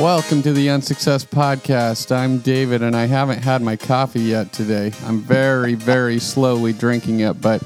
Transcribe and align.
Welcome 0.00 0.42
to 0.42 0.52
the 0.52 0.68
Unsuccess 0.68 1.24
Podcast. 1.24 2.14
I'm 2.14 2.40
David, 2.40 2.82
and 2.82 2.94
I 2.94 3.06
haven't 3.06 3.42
had 3.42 3.62
my 3.62 3.76
coffee 3.76 4.20
yet 4.20 4.52
today. 4.52 4.92
I'm 5.06 5.20
very, 5.20 5.72
very 5.72 6.18
slowly 6.18 6.74
drinking 6.74 7.20
it, 7.20 7.40
but 7.40 7.62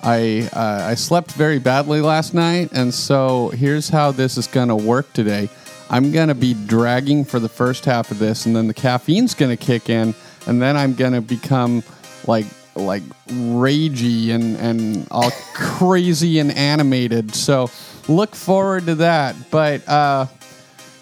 I 0.00 0.48
uh, 0.52 0.86
I 0.88 0.94
slept 0.94 1.32
very 1.32 1.58
badly 1.58 2.00
last 2.00 2.34
night, 2.34 2.70
and 2.72 2.94
so 2.94 3.48
here's 3.48 3.88
how 3.88 4.12
this 4.12 4.38
is 4.38 4.46
going 4.46 4.68
to 4.68 4.76
work 4.76 5.12
today. 5.12 5.48
I'm 5.90 6.12
going 6.12 6.28
to 6.28 6.36
be 6.36 6.54
dragging 6.54 7.24
for 7.24 7.40
the 7.40 7.48
first 7.48 7.84
half 7.84 8.12
of 8.12 8.20
this, 8.20 8.46
and 8.46 8.54
then 8.54 8.68
the 8.68 8.74
caffeine's 8.74 9.34
going 9.34 9.50
to 9.50 9.62
kick 9.62 9.90
in, 9.90 10.14
and 10.46 10.62
then 10.62 10.76
I'm 10.76 10.94
going 10.94 11.14
to 11.14 11.20
become 11.20 11.82
like 12.28 12.46
like 12.76 13.02
ragey 13.26 14.30
and 14.30 14.56
and 14.58 15.08
all 15.10 15.32
crazy 15.52 16.38
and 16.38 16.52
animated. 16.52 17.34
So 17.34 17.70
look 18.06 18.36
forward 18.36 18.86
to 18.86 18.94
that. 18.94 19.34
But 19.50 19.86
uh, 19.88 20.26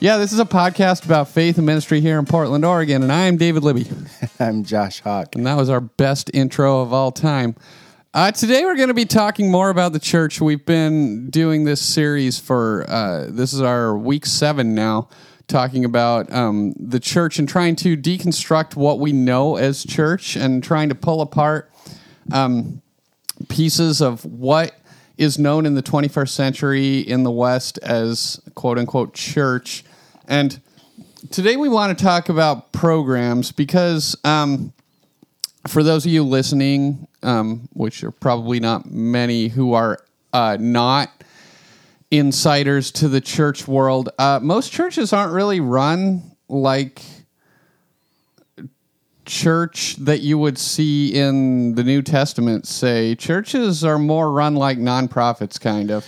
yeah, 0.01 0.17
this 0.17 0.33
is 0.33 0.39
a 0.39 0.47
podcast 0.47 1.05
about 1.05 1.29
faith 1.29 1.59
and 1.59 1.67
ministry 1.67 2.01
here 2.01 2.19
in 2.19 2.25
Portland, 2.25 2.65
Oregon, 2.65 3.03
and 3.03 3.13
I 3.13 3.27
am 3.27 3.37
David 3.37 3.63
Libby. 3.63 3.87
I'm 4.41 4.65
Josh 4.65 5.01
Hawk. 5.01 5.37
And 5.37 5.45
that 5.45 5.59
was 5.59 5.69
our 5.69 5.83
best 5.83 6.31
intro 6.33 6.81
of 6.81 6.95
all 6.95 7.13
time. 7.13 7.55
Uh, 8.15 8.33
today 8.33 8.65
we're 8.65 8.77
going 8.77 8.89
to 8.89 8.95
be 8.95 9.05
talking 9.05 9.51
more 9.51 9.69
about 9.69 9.93
the 9.93 9.99
church. 9.99 10.41
We've 10.41 10.65
been 10.65 11.29
doing 11.29 11.65
this 11.67 11.83
series 11.83 12.39
for 12.39 12.87
uh, 12.89 13.27
this 13.29 13.53
is 13.53 13.61
our 13.61 13.95
week 13.95 14.25
seven 14.25 14.75
now, 14.75 15.11
talking 15.49 15.85
about 15.85 16.33
um, 16.33 16.73
the 16.79 16.99
church 16.99 17.39
and 17.39 17.47
trying 17.47 17.77
to 17.77 17.95
deconstruct 17.95 18.77
what 18.77 19.01
we 19.01 19.13
know 19.13 19.57
as 19.57 19.85
church 19.85 20.35
and 20.35 20.65
trying 20.65 20.89
to 20.89 20.95
pull 20.95 21.21
apart 21.21 21.71
um, 22.33 22.81
pieces 23.51 24.01
of 24.01 24.25
what 24.25 24.75
is 25.19 25.39
known 25.39 25.67
in 25.67 25.75
the 25.75 25.83
21st 25.83 26.31
century 26.31 27.01
in 27.01 27.23
the 27.23 27.31
West 27.31 27.79
as 27.83 28.41
quote 28.55 28.79
unquote 28.79 29.13
church. 29.13 29.85
And 30.31 30.61
today 31.33 31.57
we 31.57 31.69
want 31.69 31.99
to 31.99 32.05
talk 32.05 32.29
about 32.29 32.71
programs 32.71 33.51
because 33.51 34.17
um, 34.23 34.73
for 35.67 35.83
those 35.83 36.07
of 36.07 36.13
you 36.13 36.23
listening, 36.23 37.09
um, 37.25 37.69
which 37.73 38.05
are 38.05 38.13
probably 38.13 38.61
not 38.61 38.89
many 38.89 39.49
who 39.49 39.75
are 39.75 39.99
uh, 40.33 40.57
not 40.61 41.11
insiders 42.13 42.93
to 42.93 43.09
the 43.09 43.21
church 43.21 43.67
world, 43.67 44.11
uh, 44.21 44.39
most 44.41 44.71
churches 44.71 45.13
aren't 45.13 45.33
really 45.33 45.59
run 45.59 46.37
like 46.49 47.03
church 49.25 49.97
that 49.97 50.21
you 50.21 50.39
would 50.39 50.59
see 50.59 51.13
in 51.13 51.75
the 51.75 51.83
New 51.83 52.03
Testament. 52.03 52.69
Say 52.69 53.17
churches 53.17 53.83
are 53.83 53.99
more 53.99 54.31
run 54.31 54.55
like 54.55 54.79
nonprofits, 54.79 55.61
kind 55.61 55.91
of. 55.91 56.07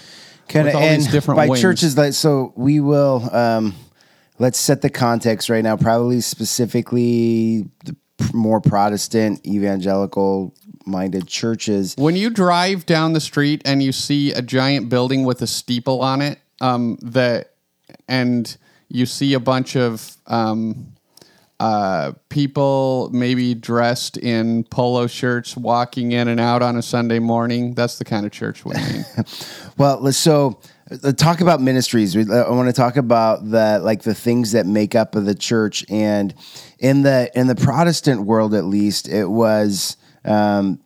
Kind 0.49 0.69
of, 0.69 0.75
and 0.77 1.11
different 1.11 1.39
by 1.39 1.49
wings. 1.49 1.61
churches, 1.61 1.99
like 1.99 2.13
so, 2.13 2.53
we 2.55 2.79
will. 2.79 3.29
Um, 3.35 3.75
let's 4.39 4.59
set 4.59 4.83
the 4.83 4.91
context 4.91 5.49
right 5.49 5.63
now. 5.63 5.77
Probably 5.77 6.21
specifically 6.21 7.69
the 7.85 7.97
more 8.33 8.61
Protestant, 8.61 9.45
evangelical-minded 9.47 11.27
churches. 11.27 11.95
When 11.97 12.17
you 12.17 12.31
drive 12.31 12.87
down 12.87 13.13
the 13.13 13.21
street 13.21 13.63
and 13.65 13.83
you 13.83 13.93
see 13.93 14.33
a 14.33 14.43
giant 14.43 14.89
building 14.89 15.25
with 15.25 15.43
a 15.43 15.47
steeple 15.47 16.01
on 16.01 16.23
it, 16.23 16.39
um, 16.61 16.99
that 17.03 17.55
and 18.09 18.57
you 18.89 19.07
see 19.07 19.35
a 19.35 19.41
bunch 19.41 19.77
of 19.77 20.17
um, 20.27 20.93
uh, 21.59 22.13
people 22.29 23.09
maybe 23.13 23.55
dressed 23.55 24.17
in 24.17 24.65
polo 24.65 25.07
shirts 25.07 25.57
walking 25.57 26.13
in 26.13 26.29
and 26.29 26.41
out 26.41 26.63
on 26.63 26.77
a 26.77 26.83
Sunday 26.83 27.19
morning. 27.19 27.75
That's 27.75 27.99
the 27.99 28.05
kind 28.05 28.27
of 28.27 28.33
church 28.33 28.65
we 28.65 28.75
mean. 28.75 29.05
Well, 29.79 29.99
let's 30.01 30.19
so 30.19 30.61
talk 31.17 31.41
about 31.41 31.61
ministries. 31.61 32.17
I 32.17 32.51
want 32.51 32.69
to 32.69 32.73
talk 32.73 32.97
about 32.97 33.49
the 33.51 33.81
like 33.83 34.03
the 34.03 34.15
things 34.15 34.53
that 34.53 34.67
make 34.67 34.95
up 34.95 35.15
of 35.15 35.25
the 35.25 35.35
church, 35.35 35.85
and 35.89 36.35
in 36.79 37.03
the 37.03 37.31
in 37.35 37.47
the 37.47 37.55
Protestant 37.55 38.23
world, 38.23 38.55
at 38.55 38.65
least, 38.65 39.09
it 39.09 39.27
was. 39.27 39.97
Um, 40.25 40.81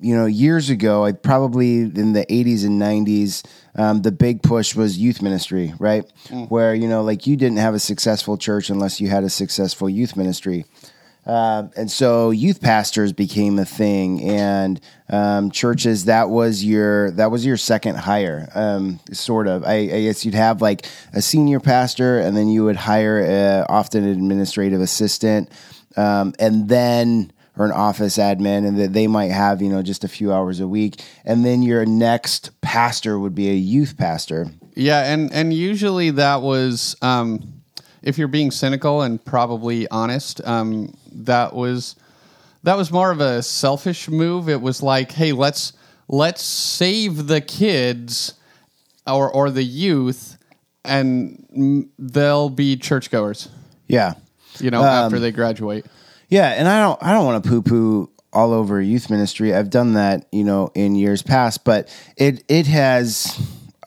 you 0.00 0.16
know, 0.16 0.26
years 0.26 0.70
ago, 0.70 1.04
I 1.04 1.10
probably 1.10 1.80
in 1.80 2.12
the 2.12 2.24
80s 2.26 2.64
and 2.64 2.80
90s, 2.80 3.44
um, 3.74 4.02
the 4.02 4.12
big 4.12 4.42
push 4.42 4.74
was 4.76 4.96
youth 4.96 5.20
ministry, 5.22 5.74
right? 5.80 6.04
Where, 6.48 6.72
you 6.72 6.88
know, 6.88 7.02
like 7.02 7.26
you 7.26 7.36
didn't 7.36 7.58
have 7.58 7.74
a 7.74 7.80
successful 7.80 8.38
church 8.38 8.70
unless 8.70 9.00
you 9.00 9.08
had 9.08 9.24
a 9.24 9.28
successful 9.28 9.88
youth 9.88 10.16
ministry. 10.16 10.66
Um, 11.28 11.70
and 11.76 11.90
so 11.90 12.30
youth 12.30 12.62
pastors 12.62 13.12
became 13.12 13.58
a 13.58 13.66
thing, 13.66 14.22
and 14.22 14.80
um, 15.10 15.50
churches 15.50 16.06
that 16.06 16.30
was 16.30 16.64
your 16.64 17.10
that 17.12 17.30
was 17.30 17.44
your 17.44 17.58
second 17.58 17.96
hire, 17.96 18.48
um, 18.54 18.98
sort 19.12 19.46
of. 19.46 19.62
I, 19.62 19.74
I 19.74 20.02
guess 20.04 20.24
you'd 20.24 20.34
have 20.34 20.62
like 20.62 20.86
a 21.12 21.20
senior 21.20 21.60
pastor, 21.60 22.18
and 22.18 22.34
then 22.34 22.48
you 22.48 22.64
would 22.64 22.76
hire 22.76 23.20
a, 23.20 23.66
often 23.68 24.04
an 24.04 24.10
administrative 24.10 24.80
assistant, 24.80 25.50
um, 25.98 26.34
and 26.38 26.66
then 26.66 27.30
or 27.58 27.66
an 27.66 27.72
office 27.72 28.16
admin, 28.16 28.66
and 28.66 28.78
that 28.78 28.94
they 28.94 29.06
might 29.06 29.30
have 29.30 29.60
you 29.60 29.68
know 29.68 29.82
just 29.82 30.04
a 30.04 30.08
few 30.08 30.32
hours 30.32 30.60
a 30.60 30.66
week, 30.66 31.02
and 31.26 31.44
then 31.44 31.62
your 31.62 31.84
next 31.84 32.58
pastor 32.62 33.18
would 33.18 33.34
be 33.34 33.50
a 33.50 33.54
youth 33.54 33.98
pastor. 33.98 34.46
Yeah, 34.74 35.12
and 35.12 35.30
and 35.34 35.52
usually 35.52 36.08
that 36.08 36.40
was 36.40 36.96
um, 37.02 37.58
if 38.02 38.16
you're 38.16 38.28
being 38.28 38.50
cynical 38.50 39.02
and 39.02 39.22
probably 39.22 39.88
honest, 39.88 40.40
um, 40.46 40.94
that 41.24 41.54
was 41.54 41.96
that 42.62 42.76
was 42.76 42.90
more 42.90 43.10
of 43.10 43.20
a 43.20 43.42
selfish 43.42 44.08
move. 44.08 44.48
It 44.48 44.60
was 44.60 44.82
like, 44.82 45.12
hey, 45.12 45.32
let's 45.32 45.72
let's 46.08 46.42
save 46.42 47.26
the 47.26 47.40
kids 47.40 48.34
or 49.06 49.30
or 49.30 49.50
the 49.50 49.62
youth, 49.62 50.38
and 50.84 51.90
they'll 51.98 52.50
be 52.50 52.76
churchgoers. 52.76 53.48
Yeah, 53.86 54.14
You 54.60 54.70
know, 54.70 54.82
after 54.82 55.16
um, 55.16 55.22
they 55.22 55.32
graduate. 55.32 55.86
Yeah, 56.28 56.48
and 56.48 56.68
I 56.68 56.80
don't 56.80 57.02
I 57.02 57.12
don't 57.12 57.24
want 57.24 57.42
to 57.42 57.48
poo 57.48 57.62
poo 57.62 58.10
all 58.32 58.52
over 58.52 58.80
youth 58.80 59.08
ministry. 59.08 59.54
I've 59.54 59.70
done 59.70 59.94
that, 59.94 60.26
you 60.30 60.44
know, 60.44 60.70
in 60.74 60.94
years 60.94 61.22
past, 61.22 61.64
but 61.64 61.88
it 62.16 62.44
it 62.48 62.66
has. 62.66 63.38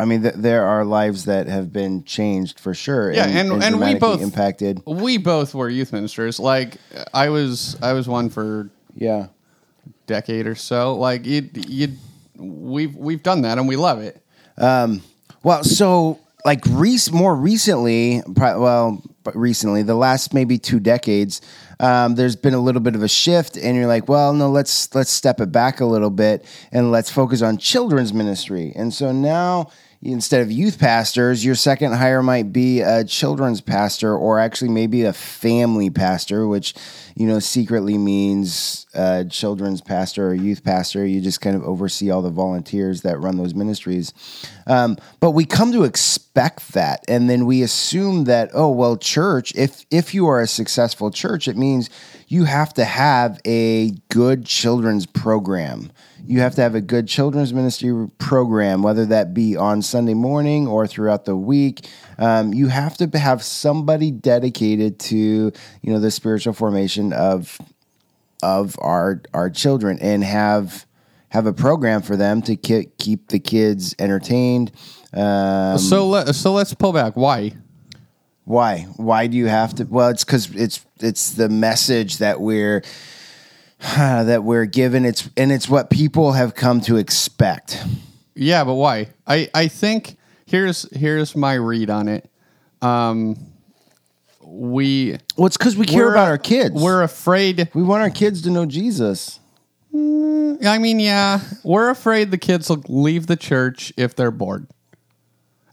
I 0.02 0.06
mean, 0.06 0.22
th- 0.24 0.36
there 0.38 0.66
are 0.66 0.84
lives 0.84 1.26
that 1.26 1.48
have 1.48 1.72
been 1.72 2.04
changed 2.04 2.60
for 2.60 2.74
sure. 2.74 3.12
Yeah, 3.12 3.28
and- 3.28 3.62
and 3.64 3.80
we 3.80 3.94
both- 3.96 4.22
impacted. 4.22 4.82
We 4.86 5.18
both 5.18 5.54
were 5.54 5.70
youth 5.70 5.94
ministers. 5.94 6.40
Like 6.40 6.78
I 7.14 7.30
was, 7.30 7.78
I 7.82 7.94
was 7.94 8.08
one 8.08 8.30
for 8.30 8.70
Yeah, 8.96 9.28
decade 10.08 10.48
or 10.48 10.56
so. 10.56 10.96
Like 10.96 11.26
you, 11.26 11.50
you, 11.68 11.88
we've 12.36 12.96
we've 12.96 13.24
done 13.24 13.42
that 13.44 13.58
and 13.58 13.68
we 13.68 13.76
love 13.76 14.00
it. 14.02 14.22
Well, 15.44 15.64
so 15.64 16.20
like 16.46 16.62
rec- 16.70 17.12
more 17.12 17.36
recently, 17.36 18.22
pri- 18.36 18.56
well, 18.58 19.02
recently, 19.34 19.84
the 19.84 19.96
last 19.96 20.34
maybe 20.34 20.58
two 20.58 20.80
decades, 20.80 21.42
um, 21.80 22.16
there's 22.16 22.36
been 22.36 22.54
a 22.56 22.60
little 22.60 22.82
bit 22.82 22.96
of 22.96 23.04
a 23.04 23.08
shift, 23.08 23.58
and 23.58 23.76
you're 23.78 23.88
like, 23.88 24.08
well, 24.10 24.34
no, 24.34 24.50
let's 24.50 24.94
let's 24.96 25.12
step 25.12 25.40
it 25.40 25.52
back 25.52 25.80
a 25.82 25.86
little 25.86 26.10
bit 26.10 26.44
and 26.72 26.92
let's 26.92 27.10
focus 27.10 27.42
on 27.42 27.58
children's 27.58 28.14
ministry. 28.14 28.74
And 28.76 28.94
so 28.94 29.12
now. 29.12 29.70
Instead 30.04 30.42
of 30.42 30.52
youth 30.52 30.80
pastors, 30.80 31.46
your 31.46 31.54
second 31.54 31.94
hire 31.94 32.24
might 32.24 32.52
be 32.52 32.82
a 32.82 33.04
children's 33.04 33.62
pastor, 33.62 34.16
or 34.16 34.40
actually 34.40 34.70
maybe 34.70 35.04
a 35.04 35.14
family 35.14 35.92
pastor, 35.92 36.48
which 36.48 36.74
you 37.16 37.28
know 37.28 37.38
secretly 37.38 38.00
means 38.00 38.88
uh, 38.96 39.24
children's 39.26 39.80
pastor 39.80 40.30
or 40.30 40.34
youth 40.34 40.64
pastor. 40.64 41.06
You 41.06 41.22
just 41.22 41.40
kind 41.40 41.56
of 41.56 41.64
oversee 41.64 42.10
all 42.10 42.24
the 42.24 42.32
volunteers 42.32 43.04
that 43.04 43.20
run 43.20 43.38
those 43.38 43.54
ministries. 43.54 44.12
Um, 44.66 44.98
but 45.20 45.32
we 45.32 45.46
come 45.46 45.72
to 45.74 45.84
expect 45.84 46.74
that, 46.74 47.04
and 47.08 47.30
then 47.30 47.46
we 47.46 47.62
assume 47.62 48.24
that 48.24 48.50
oh 48.56 48.72
well, 48.72 48.98
church. 48.98 49.54
If 49.54 49.86
if 49.92 50.16
you 50.16 50.26
are 50.26 50.42
a 50.42 50.48
successful 50.48 51.12
church, 51.12 51.48
it 51.48 51.58
means 51.58 51.92
you 52.28 52.46
have 52.46 52.74
to 52.74 52.86
have 52.86 53.40
a 53.46 53.92
good 54.10 54.48
children's 54.48 55.06
program. 55.06 55.92
You 56.26 56.40
have 56.42 56.56
to 56.56 56.62
have 56.62 56.76
a 56.76 56.82
good 56.82 57.08
children's 57.08 57.54
ministry 57.54 58.08
program, 58.18 58.84
whether 58.84 59.06
that 59.08 59.34
be 59.34 59.58
on 59.58 59.82
Sunday 59.82 60.14
morning 60.14 60.68
or 60.68 60.88
throughout 60.88 61.26
the 61.26 61.36
week. 61.36 61.88
Um, 62.18 62.54
you 62.54 62.68
have 62.68 62.98
to 62.98 63.18
have 63.18 63.44
somebody 63.44 64.12
dedicated 64.12 65.00
to 65.00 65.18
you 65.18 65.52
know 65.84 66.00
the 66.00 66.12
spiritual 66.12 66.54
formation 66.54 67.14
of 67.14 67.58
of 68.44 68.76
our 68.80 69.22
our 69.34 69.50
children 69.50 70.00
and 70.00 70.24
have 70.24 70.86
have 71.30 71.46
a 71.46 71.54
program 71.54 72.02
for 72.02 72.16
them 72.16 72.42
to 72.44 72.56
ki- 72.56 72.90
keep 72.98 73.30
the 73.30 73.40
kids 73.40 73.96
entertained. 74.00 74.72
Um, 75.14 75.78
So 75.78 76.08
let 76.08 76.36
so 76.36 76.54
let's 76.54 76.74
pull 76.74 76.94
back. 76.94 77.16
Why? 77.16 77.54
why? 78.44 78.80
Why 78.98 79.28
do 79.28 79.38
you 79.38 79.48
have 79.48 79.76
to? 79.76 79.86
Well, 79.86 80.10
it's 80.10 80.24
because 80.24 80.54
it's 80.56 80.86
it's 81.00 81.32
the 81.32 81.50
message 81.50 82.18
that 82.18 82.42
we're 82.42 82.84
that 83.96 84.44
we're 84.44 84.66
given. 84.66 85.06
It's 85.06 85.30
and 85.38 85.52
it's 85.52 85.68
what 85.68 85.90
people 85.90 86.34
have 86.34 86.54
come 86.56 86.82
to 86.82 86.98
expect. 86.98 87.84
Yeah, 88.36 88.64
but 88.64 88.76
why? 88.76 89.08
I 89.28 89.50
I 89.54 89.68
think 89.68 90.18
here's 90.46 90.88
here's 90.96 91.36
my 91.36 91.54
read 91.56 91.90
on 91.90 92.08
it. 92.08 92.30
Um, 92.82 93.38
we 94.44 95.18
Well, 95.38 95.48
it's 95.48 95.58
because 95.58 95.76
we 95.78 95.86
care 95.86 96.10
about 96.12 96.28
our 96.28 96.38
kids. 96.38 96.76
We're 96.76 97.04
afraid. 97.04 97.70
we 97.74 97.84
want 97.84 98.02
our 98.04 98.10
kids 98.10 98.42
to 98.44 98.50
know 98.50 98.66
Jesus. 98.66 99.40
I 99.94 100.78
mean, 100.80 101.00
yeah, 101.00 101.42
we're 101.64 101.90
afraid 101.90 102.32
the 102.32 102.38
kids 102.38 102.70
will 102.70 102.84
leave 102.88 103.28
the 103.28 103.36
church 103.36 103.92
if 103.98 104.16
they're 104.16 104.32
bored. 104.32 104.68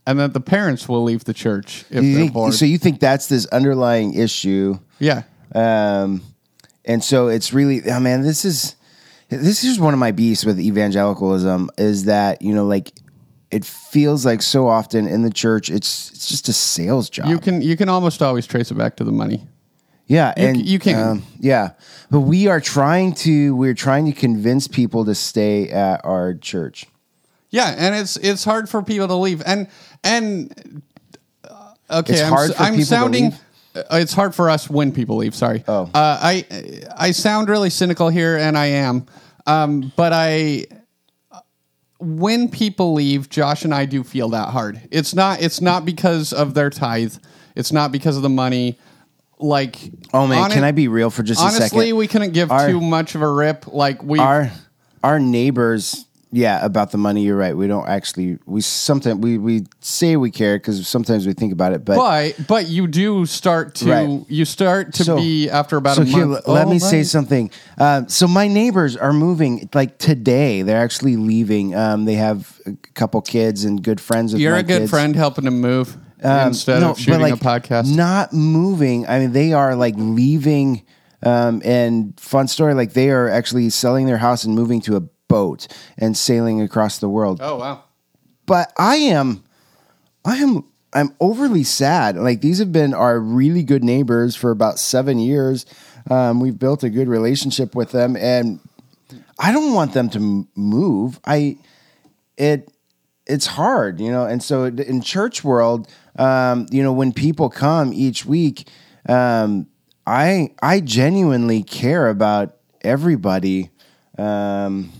and 0.06 0.18
that 0.18 0.32
the 0.32 0.40
parents 0.40 0.88
will 0.88 1.02
leave 1.04 1.24
the 1.24 1.34
church 1.34 1.84
if 1.90 2.02
You 2.02 2.12
they're 2.12 2.20
think- 2.22 2.32
bored. 2.32 2.54
so 2.54 2.64
you 2.64 2.78
think 2.78 2.98
that's 2.98 3.26
this 3.26 3.44
underlying 3.46 4.14
issue? 4.14 4.78
yeah, 4.98 5.22
Um, 5.54 6.22
and 6.88 7.04
so 7.04 7.28
it's 7.28 7.52
really, 7.52 7.82
oh 7.90 8.00
man, 8.00 8.22
this 8.22 8.44
is 8.44 8.74
this 9.28 9.62
is 9.62 9.78
one 9.78 9.92
of 9.94 10.00
my 10.00 10.10
beasts 10.10 10.44
with 10.44 10.58
evangelicalism 10.58 11.70
is 11.78 12.06
that 12.06 12.40
you 12.42 12.54
know 12.54 12.64
like 12.64 12.92
it 13.50 13.64
feels 13.64 14.24
like 14.26 14.42
so 14.42 14.66
often 14.68 15.06
in 15.06 15.22
the 15.22 15.30
church 15.30 15.70
it's 15.70 16.10
it's 16.10 16.26
just 16.28 16.48
a 16.48 16.52
sales 16.52 17.08
job. 17.10 17.26
you 17.28 17.38
can 17.38 17.60
you 17.62 17.76
can 17.76 17.88
almost 17.88 18.22
always 18.22 18.46
trace 18.46 18.70
it 18.70 18.74
back 18.74 18.96
to 18.96 19.04
the 19.04 19.12
money. 19.12 19.46
yeah, 20.06 20.32
you 20.36 20.46
and 20.46 20.66
you 20.66 20.78
can. 20.78 20.98
um, 21.08 21.22
yeah, 21.38 21.72
but 22.10 22.20
we 22.20 22.46
are 22.46 22.60
trying 22.60 23.12
to 23.14 23.54
we're 23.54 23.74
trying 23.74 24.06
to 24.06 24.12
convince 24.12 24.66
people 24.66 25.04
to 25.04 25.14
stay 25.14 25.68
at 25.70 26.00
our 26.04 26.34
church. 26.34 26.86
Yeah, 27.50 27.74
and 27.76 27.94
it's 27.94 28.16
it's 28.18 28.44
hard 28.44 28.68
for 28.68 28.82
people 28.82 29.08
to 29.08 29.14
leave, 29.14 29.42
and 29.46 29.68
and 30.04 30.82
uh, 31.44 31.98
okay, 32.00 32.14
It's 32.14 32.22
I'm, 32.22 32.32
hard 32.32 32.54
for 32.54 32.62
I'm 32.62 32.72
people 32.72 32.80
to 32.80 32.86
sounding. 32.86 33.24
leave? 33.24 33.40
Uh, 33.90 33.96
It's 33.96 34.12
hard 34.12 34.34
for 34.34 34.48
us 34.50 34.68
when 34.70 34.92
people 34.92 35.16
leave. 35.16 35.34
Sorry. 35.34 35.64
Oh. 35.68 35.84
uh, 35.94 36.18
I 36.22 36.44
I 36.96 37.10
sound 37.12 37.48
really 37.48 37.70
cynical 37.70 38.08
here, 38.08 38.36
and 38.36 38.56
I 38.58 38.66
am. 38.66 39.06
Um, 39.46 39.92
but 39.96 40.12
I, 40.12 40.66
when 42.00 42.48
people 42.48 42.92
leave, 42.94 43.28
Josh 43.28 43.64
and 43.64 43.74
I 43.74 43.84
do 43.86 44.04
feel 44.04 44.28
that 44.30 44.48
hard. 44.50 44.80
It's 44.90 45.14
not. 45.14 45.40
It's 45.42 45.60
not 45.60 45.84
because 45.84 46.32
of 46.32 46.54
their 46.54 46.70
tithe. 46.70 47.14
It's 47.56 47.72
not 47.72 47.90
because 47.92 48.16
of 48.16 48.22
the 48.22 48.28
money. 48.28 48.78
Like, 49.40 49.78
Oh 50.12 50.26
man, 50.26 50.42
hone- 50.42 50.50
can 50.50 50.64
I 50.64 50.72
be 50.72 50.88
real 50.88 51.10
for 51.10 51.22
just 51.22 51.40
a 51.40 51.44
honestly? 51.44 51.68
second? 51.86 51.96
We 51.96 52.08
couldn't 52.08 52.32
give 52.32 52.50
Our- 52.50 52.68
too 52.68 52.80
much 52.80 53.14
of 53.14 53.22
a 53.22 53.30
rip. 53.32 53.66
Like 53.68 54.02
we 54.02 54.18
our 54.18 54.50
our 55.02 55.18
neighbors 55.20 56.04
yeah 56.30 56.64
about 56.64 56.90
the 56.90 56.98
money 56.98 57.22
you're 57.22 57.36
right 57.36 57.56
we 57.56 57.66
don't 57.66 57.88
actually 57.88 58.38
we 58.44 58.60
sometimes 58.60 59.18
we 59.20 59.38
we 59.38 59.64
say 59.80 60.16
we 60.16 60.30
care 60.30 60.56
because 60.58 60.86
sometimes 60.86 61.26
we 61.26 61.32
think 61.32 61.52
about 61.52 61.72
it 61.72 61.84
but, 61.84 61.96
But 61.96 62.46
but 62.46 62.66
you 62.68 62.86
do 62.86 63.24
start 63.26 63.74
to 63.76 63.90
Right. 63.90 64.24
you 64.28 64.44
start 64.44 64.92
to 64.94 65.04
So- 65.04 65.16
be 65.16 65.48
after 65.48 65.76
about 65.78 65.96
so 65.96 66.02
a 66.02 66.04
here 66.04 66.26
month. 66.26 66.46
l- 66.46 66.54
let 66.54 66.66
oh, 66.66 66.70
me 66.70 66.78
say 66.78 67.02
something 67.02 67.50
um, 67.78 68.08
so 68.08 68.28
my 68.28 68.46
neighbors 68.46 68.96
are 68.96 69.12
moving 69.12 69.68
like 69.74 69.98
today 69.98 70.62
they're 70.62 70.82
actually 70.82 71.16
leaving 71.16 71.74
um, 71.74 72.04
they 72.04 72.14
have 72.14 72.60
a 72.66 72.72
couple 72.94 73.20
kids 73.22 73.64
and 73.64 73.82
good 73.82 74.00
friends 74.00 74.34
You're 74.34 74.56
a 74.56 74.62
good 74.62 74.80
kids. 74.80 74.90
friend 74.90 75.16
helping 75.16 75.46
him 75.46 75.60
move 75.60 75.96
Um, 76.22 76.48
instead 76.48 76.80
no, 76.80 76.90
of 76.90 76.98
shooting 76.98 77.20
but, 77.20 77.32
a 77.32 77.36
podcast. 77.36 77.94
Not 77.94 78.32
moving. 78.32 79.06
I 79.06 79.20
mean, 79.20 79.30
they 79.32 79.52
are 79.52 79.76
like 79.76 79.94
leaving. 79.96 80.82
Um, 81.22 81.62
and 81.64 82.18
fun 82.18 82.48
story, 82.48 82.74
like 82.74 82.92
they 82.92 83.10
are 83.10 83.28
actually 83.28 83.70
selling 83.70 84.06
their 84.06 84.18
house 84.18 84.42
and 84.44 84.52
moving 84.54 84.80
to 84.82 84.96
a 84.96 85.02
boat 85.28 85.68
and 85.96 86.16
sailing 86.16 86.60
across 86.60 86.98
the 86.98 87.08
world. 87.08 87.40
oh 87.42 87.56
wow. 87.56 87.84
But 88.46 88.72
I 88.78 88.96
am, 88.96 89.44
I 90.24 90.36
am, 90.38 90.64
I'm 90.94 91.14
overly 91.20 91.64
sad. 91.64 92.16
Like 92.16 92.40
these 92.40 92.58
have 92.58 92.72
been 92.72 92.94
our 92.94 93.20
really 93.20 93.62
good 93.62 93.84
neighbors 93.84 94.34
for 94.34 94.50
about 94.50 94.78
seven 94.78 95.18
years. 95.18 95.66
Um, 96.10 96.40
we've 96.40 96.58
built 96.58 96.82
a 96.82 96.88
good 96.88 97.08
relationship 97.08 97.74
with 97.74 97.92
them, 97.92 98.16
and 98.16 98.60
I 99.38 99.52
don't 99.52 99.74
want 99.74 99.92
them 99.92 100.08
to 100.10 100.48
move. 100.56 101.20
I 101.24 101.58
it 102.38 102.72
it's 103.26 103.46
hard, 103.46 104.00
you 104.00 104.10
know. 104.10 104.24
And 104.24 104.42
so 104.42 104.64
in 104.64 105.02
church 105.02 105.44
world, 105.44 105.88
um, 106.18 106.66
you 106.70 106.82
know, 106.82 106.92
when 106.92 107.12
people 107.12 107.50
come 107.50 107.92
each 107.92 108.24
week, 108.24 108.68
um, 109.08 109.66
I 110.06 110.54
I 110.62 110.80
genuinely 110.80 111.62
care 111.62 112.08
about 112.08 112.56
everybody, 112.80 113.70
um, 114.16 114.90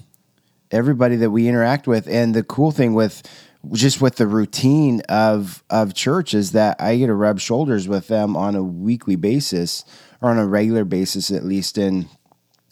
everybody 0.70 1.17
that 1.17 1.31
we 1.31 1.49
interact 1.49 1.87
with. 1.87 2.06
And 2.09 2.35
the 2.35 2.43
cool 2.43 2.70
thing 2.70 2.94
with 2.94 3.23
just 3.73 4.00
with 4.00 4.17
the 4.17 4.26
routine 4.26 5.03
of 5.09 5.62
of 5.69 5.94
church 5.94 6.32
is 6.32 6.53
that 6.53 6.81
I 6.81 6.97
get 6.97 7.06
to 7.06 7.15
rub 7.15 7.41
shoulders 7.41 7.88
with 7.88 8.09
them 8.09 8.37
on 8.37 8.55
a 8.55 8.62
weekly 8.62 9.17
basis 9.17 9.85
or 10.20 10.31
on 10.31 10.38
a 10.38 10.47
regular 10.47 10.85
basis 10.85 11.31
at 11.31 11.44
least. 11.44 11.76
And 11.79 12.09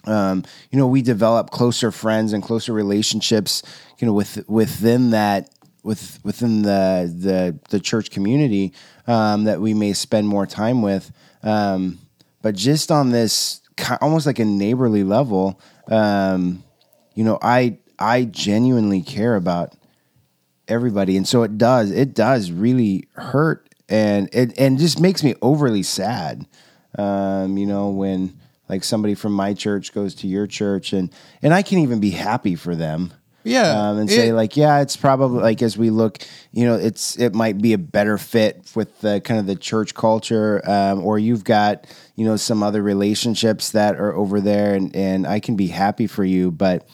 um, 0.07 0.45
you 0.71 0.79
know, 0.79 0.87
we 0.87 1.03
develop 1.03 1.51
closer 1.51 1.91
friends 1.91 2.33
and 2.33 2.43
closer 2.43 2.73
relationships, 2.73 3.63
you 3.99 4.07
know, 4.07 4.13
with 4.13 4.49
within 4.49 5.11
that 5.11 5.51
with 5.83 6.21
within 6.25 6.63
the 6.63 7.13
the 7.15 7.59
the 7.71 7.81
church 7.81 8.11
community 8.11 8.73
um, 9.07 9.45
that 9.45 9.61
we 9.61 9.75
may 9.75 9.93
spend 9.93 10.29
more 10.29 10.47
time 10.47 10.83
with. 10.83 11.11
Um, 11.43 11.99
but 12.43 12.55
just 12.55 12.93
on 12.93 13.11
this 13.11 13.61
almost 14.01 14.27
like 14.27 14.39
a 14.39 14.45
neighborly 14.45 15.05
level, 15.05 15.61
um, 15.89 16.63
you 17.15 17.25
know, 17.25 17.39
I 17.43 17.79
I 17.99 18.25
genuinely 18.25 19.03
care 19.03 19.37
about 19.37 19.75
everybody, 20.69 21.17
and 21.17 21.27
so 21.27 21.43
it 21.43 21.59
does 21.59 21.91
it 21.91 22.15
does 22.15 22.51
really 22.51 23.09
hurt, 23.13 23.69
and 23.89 24.29
it 24.33 24.59
and 24.59 24.79
just 24.79 25.01
makes 25.01 25.23
me 25.23 25.35
overly 25.43 25.83
sad. 25.83 26.47
Um, 26.99 27.57
you 27.59 27.67
know, 27.67 27.91
when 27.91 28.39
like 28.69 28.83
somebody 28.85 29.15
from 29.15 29.33
my 29.33 29.55
church 29.55 29.93
goes 29.95 30.15
to 30.17 30.27
your 30.27 30.47
church, 30.47 30.93
and 30.93 31.11
and 31.43 31.53
I 31.55 31.63
can 31.63 31.79
even 31.79 32.01
be 32.01 32.11
happy 32.11 32.55
for 32.55 32.75
them. 32.75 33.13
Yeah, 33.45 33.91
um, 33.91 33.99
and 33.99 34.11
say 34.11 34.29
it- 34.31 34.35
like, 34.35 34.57
yeah, 34.57 34.81
it's 34.81 34.97
probably 34.97 35.41
like 35.41 35.63
as 35.63 35.79
we 35.79 35.91
look, 35.91 36.19
you 36.51 36.67
know, 36.67 36.75
it's 36.75 37.17
it 37.17 37.33
might 37.33 37.59
be 37.59 37.75
a 37.75 37.79
better 37.79 38.19
fit 38.19 38.73
with 38.75 39.01
the 39.03 39.21
kind 39.21 39.39
of 39.39 39.47
the 39.47 39.55
church 39.55 39.95
culture, 39.95 40.61
um, 40.69 41.05
or 41.05 41.17
you've 41.19 41.45
got 41.45 41.87
you 42.17 42.25
know 42.25 42.35
some 42.37 42.65
other 42.65 42.83
relationships 42.83 43.71
that 43.71 43.95
are 43.97 44.13
over 44.15 44.41
there, 44.41 44.75
and 44.75 44.95
and 44.97 45.29
I 45.29 45.39
can 45.39 45.55
be 45.55 45.69
happy 45.69 46.09
for 46.09 46.25
you, 46.25 46.51
but 46.51 46.89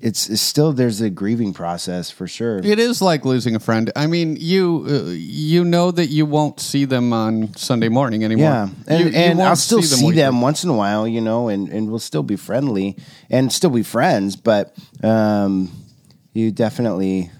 it's, 0.00 0.28
it's 0.28 0.42
still 0.42 0.72
there's 0.72 1.00
a 1.00 1.08
grieving 1.10 1.52
process 1.54 2.10
for 2.10 2.26
sure. 2.28 2.58
It 2.58 2.78
is 2.78 3.00
like 3.00 3.24
losing 3.24 3.56
a 3.56 3.58
friend. 3.60 3.90
I 3.96 4.06
mean, 4.06 4.36
you 4.38 4.84
uh, 4.88 5.10
you 5.10 5.64
know 5.64 5.90
that 5.90 6.06
you 6.08 6.26
won't 6.26 6.60
see 6.60 6.84
them 6.84 7.12
on 7.12 7.54
Sunday 7.56 7.88
morning 7.88 8.22
anymore. 8.24 8.50
Yeah, 8.50 8.68
and, 8.86 9.00
You- 9.00 9.06
you 9.10 9.16
and 9.16 9.38
won't 9.38 9.50
I'll 9.50 9.56
still 9.56 9.82
see 9.82 10.10
them, 10.12 10.34
weekly. 10.36 10.42
once 10.42 10.64
in 10.64 10.70
a 10.70 10.74
while, 10.74 11.08
you 11.08 11.20
know, 11.20 11.48
and, 11.48 11.68
and 11.68 11.88
we'll 11.88 11.98
still 11.98 12.22
be 12.22 12.36
friendly 12.36 12.96
and 13.30 13.50
still 13.52 13.70
be 13.70 13.82
friends, 13.82 14.36
but 14.36 14.76
um, 15.02 15.70
you 16.34 16.50
definitely 16.52 17.30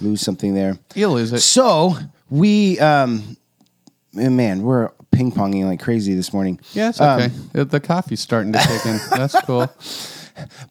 lose 0.00 0.22
something 0.22 0.54
there. 0.54 0.78
You 0.94 1.08
lose 1.08 1.32
it. 1.32 1.40
So 1.40 1.96
we, 2.30 2.78
um, 2.80 3.36
man, 4.14 4.62
we're 4.62 4.88
ping 5.10 5.32
ponging 5.32 5.64
like 5.66 5.80
crazy 5.80 6.14
this 6.14 6.32
morning. 6.32 6.58
Yeah, 6.72 6.88
it's 6.88 7.00
Um, 7.00 7.20
okay. 7.20 7.32
Uh, 7.54 7.64
the 7.64 7.80
coffee's 7.80 8.20
starting 8.20 8.52
to 8.54 8.58
kick 8.58 8.86
in. 8.86 8.98
That's 9.10 9.38
cool. 9.42 9.70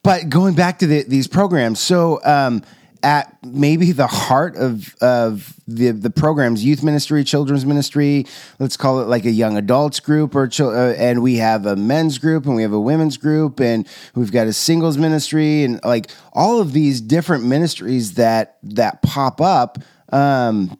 But 0.04 0.30
going 0.30 0.56
back 0.56 0.80
to 0.80 0.88
the, 0.88 1.04
these 1.04 1.28
programs, 1.28 1.80
so 1.80 2.20
um, 2.24 2.64
at 3.02 3.38
maybe 3.44 3.92
the 3.92 4.08
heart 4.08 4.56
of 4.58 4.96
of 5.02 5.54
the 5.68 5.92
the 5.92 6.10
programs, 6.10 6.64
youth 6.64 6.84
ministry, 6.84 7.24
children's 7.24 7.66
ministry, 7.66 8.26
let's 8.60 8.76
call 8.76 9.00
it 9.00 9.08
like 9.08 9.26
a 9.26 9.32
young 9.32 9.58
adults 9.58 10.00
group, 10.00 10.36
or 10.36 10.50
uh, 10.60 10.94
and 10.98 11.22
we 11.22 11.36
have 11.36 11.66
a 11.66 11.76
men's 11.76 12.18
group 12.18 12.46
and 12.46 12.56
we 12.56 12.62
have 12.62 12.74
a 12.74 12.80
women's 12.80 13.18
group, 13.18 13.60
and 13.60 13.88
we've 14.16 14.32
got 14.32 14.48
a 14.48 14.54
singles 14.54 14.98
ministry, 14.98 15.64
and 15.64 15.80
like 15.84 16.10
all 16.34 16.60
of 16.60 16.74
these 16.74 17.00
different 17.00 17.46
ministries 17.46 18.16
that 18.16 18.58
that 18.64 19.02
pop 19.02 19.40
up. 19.40 19.78
Um, 20.12 20.78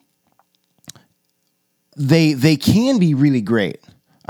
they 1.96 2.32
they 2.32 2.56
can 2.56 2.98
be 2.98 3.14
really 3.14 3.42
great. 3.42 3.80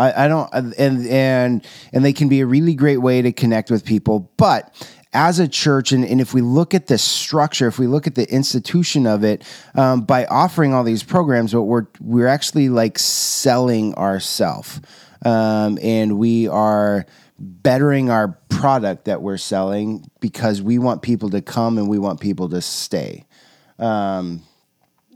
I, 0.00 0.24
I 0.24 0.28
don't 0.28 0.48
and 0.52 1.06
and 1.06 1.66
and 1.92 2.04
they 2.04 2.12
can 2.14 2.28
be 2.28 2.40
a 2.40 2.46
really 2.46 2.74
great 2.74 2.98
way 2.98 3.20
to 3.20 3.32
connect 3.32 3.70
with 3.70 3.84
people. 3.84 4.30
But 4.38 4.74
as 5.12 5.38
a 5.40 5.48
church, 5.48 5.92
and, 5.92 6.04
and 6.04 6.20
if 6.20 6.32
we 6.32 6.40
look 6.40 6.72
at 6.72 6.86
the 6.86 6.96
structure, 6.96 7.66
if 7.66 7.78
we 7.78 7.86
look 7.86 8.06
at 8.06 8.14
the 8.14 8.32
institution 8.32 9.06
of 9.06 9.24
it, 9.24 9.44
um, 9.74 10.02
by 10.02 10.24
offering 10.26 10.72
all 10.72 10.84
these 10.84 11.02
programs, 11.02 11.54
what 11.54 11.66
we're 11.66 11.86
we're 12.00 12.28
actually 12.28 12.70
like 12.70 12.98
selling 12.98 13.94
ourselves, 13.94 14.80
um, 15.24 15.78
and 15.82 16.18
we 16.18 16.48
are 16.48 17.04
bettering 17.38 18.10
our 18.10 18.38
product 18.48 19.04
that 19.04 19.20
we're 19.20 19.38
selling 19.38 20.08
because 20.20 20.62
we 20.62 20.78
want 20.78 21.02
people 21.02 21.30
to 21.30 21.42
come 21.42 21.76
and 21.76 21.88
we 21.88 21.98
want 21.98 22.20
people 22.20 22.48
to 22.48 22.60
stay. 22.62 23.26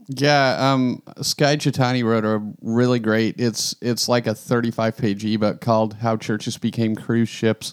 Yeah, 0.09 0.73
um, 0.73 1.03
Skye 1.23 1.57
Jethani 1.57 2.05
wrote 2.05 2.25
a 2.25 2.43
really 2.61 2.99
great. 2.99 3.37
It's 3.39 3.75
it's 3.81 4.09
like 4.09 4.27
a 4.27 4.35
thirty-five 4.35 4.97
page 4.97 5.25
ebook 5.25 5.61
called 5.61 5.95
"How 5.95 6.17
Churches 6.17 6.59
Became 6.59 6.95
Cruise 6.95 7.29
Ships," 7.29 7.73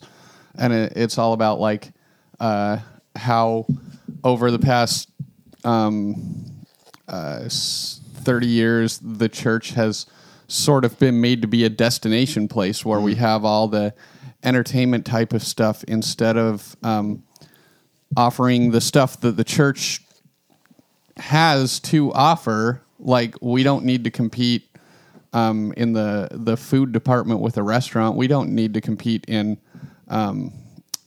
and 0.56 0.72
it, 0.72 0.94
it's 0.96 1.18
all 1.18 1.34
about 1.34 1.60
like 1.60 1.92
uh, 2.40 2.78
how 3.16 3.66
over 4.24 4.50
the 4.50 4.60
past 4.60 5.10
um, 5.66 6.64
uh, 7.08 7.50
thirty 7.50 8.48
years 8.48 9.00
the 9.04 9.28
church 9.28 9.72
has 9.72 10.06
sort 10.48 10.86
of 10.86 10.98
been 11.00 11.20
made 11.20 11.42
to 11.42 11.48
be 11.48 11.66
a 11.66 11.70
destination 11.70 12.48
place 12.48 12.86
where 12.86 13.00
we 13.00 13.16
have 13.16 13.44
all 13.44 13.68
the 13.68 13.94
entertainment 14.44 15.06
type 15.06 15.34
of 15.34 15.44
stuff 15.44 15.84
instead 15.86 16.38
of 16.38 16.76
um, 16.84 17.24
offering 18.18 18.72
the 18.72 18.82
stuff 18.82 19.20
that 19.22 19.38
the 19.38 19.44
church 19.44 20.02
has 21.18 21.80
to 21.82 22.12
offer. 22.14 22.82
Like 23.00 23.36
we 23.42 23.64
don't 23.64 23.86
need 23.86 24.04
to 24.04 24.12
compete 24.12 24.68
um, 25.34 25.74
in 25.78 25.94
the 25.94 26.30
the 26.32 26.58
food 26.58 26.92
department 26.92 27.40
with 27.40 27.58
a 27.58 27.64
restaurant. 27.64 28.16
We 28.16 28.28
don't 28.28 28.54
need 28.54 28.74
to 28.76 28.82
compete 28.82 29.26
in 29.28 29.58
um, 30.08 30.54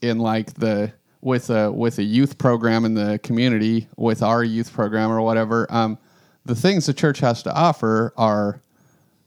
in 0.03 0.19
like 0.19 0.55
the 0.55 0.93
with 1.21 1.51
a 1.51 1.71
with 1.73 1.99
a 1.99 2.03
youth 2.03 2.39
program 2.39 2.85
in 2.85 2.95
the 2.95 3.19
community 3.23 3.89
with 3.97 4.23
our 4.23 4.45
youth 4.45 4.73
program 4.73 5.11
or 5.11 5.21
whatever. 5.21 5.67
Um, 5.71 5.99
the 6.45 6.55
things 6.55 6.87
the 6.87 6.95
church 6.95 7.21
has 7.21 7.43
to 7.45 7.55
offer 7.55 8.13
are 8.17 8.61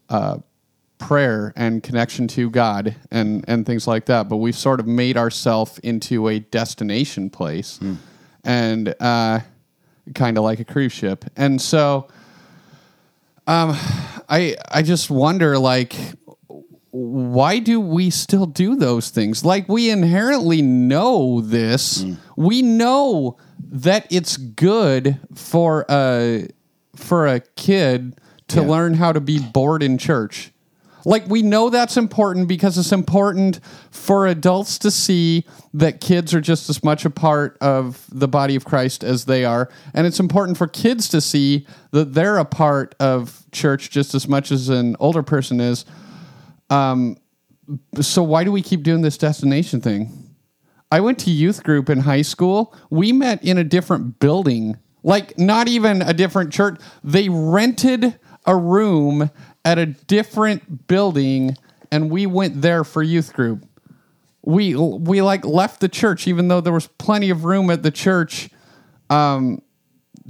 uh, 0.09 0.37
prayer 0.99 1.53
and 1.55 1.81
connection 1.81 2.27
to 2.29 2.49
God 2.49 2.95
and 3.11 3.43
and 3.47 3.65
things 3.65 3.87
like 3.87 4.05
that. 4.05 4.29
But 4.29 4.37
we've 4.37 4.55
sort 4.55 4.79
of 4.79 4.87
made 4.87 5.17
ourselves 5.17 5.79
into 5.79 6.27
a 6.27 6.39
destination 6.39 7.29
place, 7.29 7.79
and 8.43 8.95
uh, 8.99 9.39
kind 10.15 10.37
of 10.37 10.43
like 10.43 10.59
a 10.59 10.65
cruise 10.65 10.91
ship. 10.93 11.25
And 11.35 11.61
so, 11.61 12.07
um, 13.45 13.71
I 14.29 14.55
I 14.71 14.81
just 14.81 15.09
wonder 15.09 15.57
like. 15.57 15.95
Why 16.91 17.59
do 17.59 17.79
we 17.79 18.09
still 18.09 18.47
do 18.47 18.75
those 18.75 19.09
things? 19.11 19.45
Like 19.45 19.69
we 19.69 19.91
inherently 19.91 20.63
know 20.63 21.41
this. 21.41 22.03
We 22.35 22.63
know 22.63 23.37
that 23.59 24.07
it's 24.09 24.35
good 24.37 25.19
for 25.35 25.85
a 25.89 26.47
for 26.95 27.27
a 27.27 27.41
kid 27.41 28.19
to 28.47 28.61
Yeah. 28.61 28.67
learn 28.67 28.93
how 28.95 29.11
to 29.11 29.19
be 29.21 29.37
bored 29.37 29.83
in 29.83 29.99
church. 29.99 30.51
Like 31.07 31.25
we 31.29 31.41
know 31.41 31.69
that's 31.69 31.95
important 31.95 32.49
because 32.49 32.77
it's 32.77 32.91
important 32.91 33.61
for 33.91 34.27
adults 34.27 34.77
to 34.79 34.91
see 34.91 35.45
that 35.73 36.01
kids 36.01 36.33
are 36.33 36.41
just 36.41 36.69
as 36.69 36.83
much 36.83 37.05
a 37.05 37.09
part 37.09 37.57
of 37.61 38.05
the 38.11 38.27
body 38.27 38.57
of 38.57 38.65
Christ 38.65 39.05
as 39.05 39.23
they 39.23 39.45
are, 39.45 39.69
and 39.93 40.05
it's 40.05 40.19
important 40.19 40.57
for 40.57 40.67
kids 40.67 41.07
to 41.07 41.21
see 41.21 41.65
that 41.91 42.13
they're 42.13 42.37
a 42.37 42.43
part 42.43 42.93
of 42.99 43.45
church 43.53 43.89
just 43.89 44.15
as 44.15 44.27
much 44.27 44.51
as 44.51 44.67
an 44.67 44.97
older 44.99 45.23
person 45.23 45.61
is. 45.61 45.85
Um, 46.69 47.15
so 48.01 48.21
why 48.21 48.43
do 48.43 48.51
we 48.51 48.61
keep 48.61 48.83
doing 48.83 49.01
this 49.01 49.17
destination 49.17 49.79
thing? 49.79 50.11
I 50.91 50.99
went 50.99 51.19
to 51.19 51.31
youth 51.31 51.63
group 51.63 51.89
in 51.89 52.01
high 52.01 52.21
school. 52.21 52.75
We 52.89 53.13
met 53.13 53.41
in 53.45 53.57
a 53.57 53.63
different 53.63 54.19
building, 54.19 54.77
like 55.03 55.37
not 55.39 55.69
even 55.69 56.01
a 56.01 56.13
different 56.13 56.51
church. 56.51 56.81
They 57.01 57.29
rented 57.29 58.19
a 58.45 58.57
room 58.57 59.29
at 59.67 59.77
a 59.77 59.85
different 59.85 60.87
building, 60.87 61.57
and 61.91 62.09
we 62.09 62.25
went 62.25 62.61
there 62.61 62.85
for 62.85 63.03
youth 63.03 63.33
group. 63.33 63.67
We 64.41 64.75
we 64.75 65.21
like 65.21 65.43
left 65.43 65.81
the 65.81 65.89
church, 65.89 66.25
even 66.25 66.47
though 66.47 66.61
there 66.61 66.71
was 66.71 66.87
plenty 66.87 67.29
of 67.31 67.43
room 67.43 67.69
at 67.69 67.83
the 67.83 67.91
church, 67.91 68.49
um, 69.09 69.61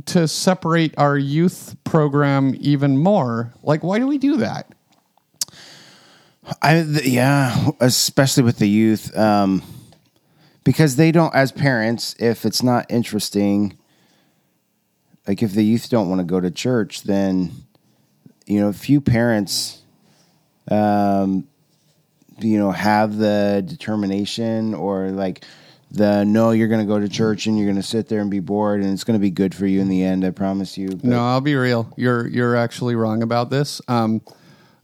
to 0.07 0.27
separate 0.27 0.95
our 0.97 1.15
youth 1.15 1.75
program 1.83 2.55
even 2.59 2.97
more. 2.97 3.53
Like, 3.61 3.83
why 3.83 3.99
do 3.99 4.07
we 4.07 4.17
do 4.17 4.37
that? 4.37 4.73
I 6.59 6.81
th- 6.81 7.05
yeah, 7.05 7.69
especially 7.79 8.41
with 8.41 8.57
the 8.57 8.69
youth, 8.69 9.15
um, 9.15 9.61
because 10.63 10.95
they 10.95 11.11
don't, 11.11 11.35
as 11.35 11.51
parents, 11.51 12.15
if 12.17 12.43
it's 12.43 12.63
not 12.63 12.87
interesting, 12.89 13.77
like 15.27 15.43
if 15.43 15.51
the 15.53 15.63
youth 15.63 15.89
don't 15.89 16.09
want 16.09 16.19
to 16.21 16.25
go 16.25 16.39
to 16.39 16.49
church, 16.49 17.03
then 17.03 17.66
you 18.47 18.59
know, 18.59 18.71
few 18.73 18.99
parents, 19.01 19.81
um, 20.71 21.47
you 22.39 22.57
know, 22.57 22.71
have 22.71 23.17
the 23.17 23.63
determination 23.67 24.73
or 24.73 25.09
like 25.11 25.43
the 25.91 26.23
no, 26.25 26.51
you're 26.51 26.67
going 26.67 26.81
to 26.81 26.87
go 26.87 26.99
to 26.99 27.07
church 27.09 27.45
and 27.47 27.57
you're 27.57 27.65
going 27.65 27.75
to 27.77 27.83
sit 27.83 28.07
there 28.09 28.19
and 28.21 28.29
be 28.31 28.39
bored 28.39 28.81
and 28.81 28.91
it's 28.91 29.03
going 29.03 29.17
to 29.19 29.21
be 29.21 29.29
good 29.31 29.53
for 29.55 29.65
you 29.65 29.79
in 29.81 29.87
the 29.89 30.03
end. 30.03 30.25
I 30.25 30.31
promise 30.31 30.77
you. 30.77 30.89
But- 30.89 31.03
No, 31.05 31.19
I'll 31.25 31.41
be 31.41 31.55
real. 31.55 31.93
You're 31.97 32.27
you're 32.27 32.55
actually 32.55 32.95
wrong 32.95 33.21
about 33.21 33.49
this. 33.49 33.81
Um, 33.87 34.21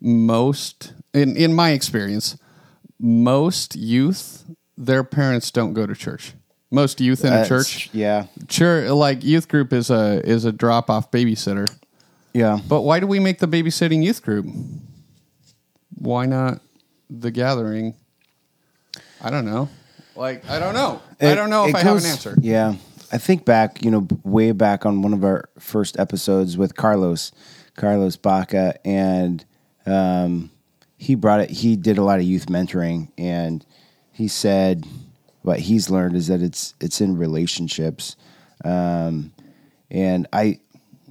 most 0.02 0.94
in 1.14 1.36
in 1.38 1.54
my 1.54 1.72
experience, 1.72 2.38
most 3.00 3.76
youth 3.76 4.44
their 4.78 5.04
parents 5.04 5.52
don't 5.52 5.74
go 5.74 5.86
to 5.86 5.94
church. 5.96 6.34
Most 6.72 7.00
youth 7.00 7.24
in 7.24 7.32
a 7.32 7.48
church, 7.48 7.90
yeah, 7.94 8.26
church 8.48 8.90
like 8.90 9.24
youth 9.24 9.48
group 9.48 9.72
is 9.74 9.92
a 9.92 10.22
is 10.28 10.44
a 10.46 10.52
drop 10.52 10.90
off 10.90 11.12
babysitter. 11.12 11.68
Yeah. 12.34 12.60
But 12.68 12.82
why 12.82 13.00
do 13.00 13.08
we 13.08 13.20
make 13.20 13.40
the 13.40 13.48
babysitting 13.48 14.04
youth 14.04 14.22
group? 14.22 14.46
Why 15.96 16.26
not 16.26 16.62
the 17.10 17.32
gathering? 17.32 17.96
I 19.22 19.30
don't 19.30 19.46
know. 19.46 19.70
Like 20.16 20.48
I 20.50 20.60
don't 20.60 20.74
know. 20.74 21.02
I 21.22 21.36
don't 21.36 21.50
know 21.50 21.66
if 21.66 21.70
it 21.70 21.76
I 21.76 21.82
have 21.82 21.98
an 21.98 22.06
answer. 22.06 22.36
Yeah. 22.40 22.76
I 23.14 23.20
think 23.20 23.46
back, 23.46 23.86
you 23.86 23.92
know, 23.92 24.08
way 24.24 24.54
back 24.54 24.88
on 24.88 25.04
one 25.04 25.14
of 25.14 25.24
our 25.24 25.48
first 25.60 26.00
episodes 26.00 26.58
with 26.58 26.76
Carlos, 26.76 27.32
Carlos 27.76 28.16
Baca, 28.16 28.76
and 28.84 29.46
um, 29.86 30.50
he 30.98 31.14
brought 31.14 31.42
it. 31.42 31.52
He 31.52 31.76
did 31.76 32.00
a 32.00 32.04
lot 32.04 32.18
of 32.18 32.26
youth 32.26 32.48
mentoring, 32.48 33.12
and 33.16 33.64
he 34.12 34.28
said 34.28 34.88
what 35.44 35.60
he's 35.60 35.92
learned 35.92 36.16
is 36.16 36.26
that 36.28 36.42
it's 36.42 36.74
it's 36.80 37.02
in 37.02 37.16
relationships, 37.16 38.16
um, 38.66 39.32
and 39.92 40.28
I, 40.34 40.60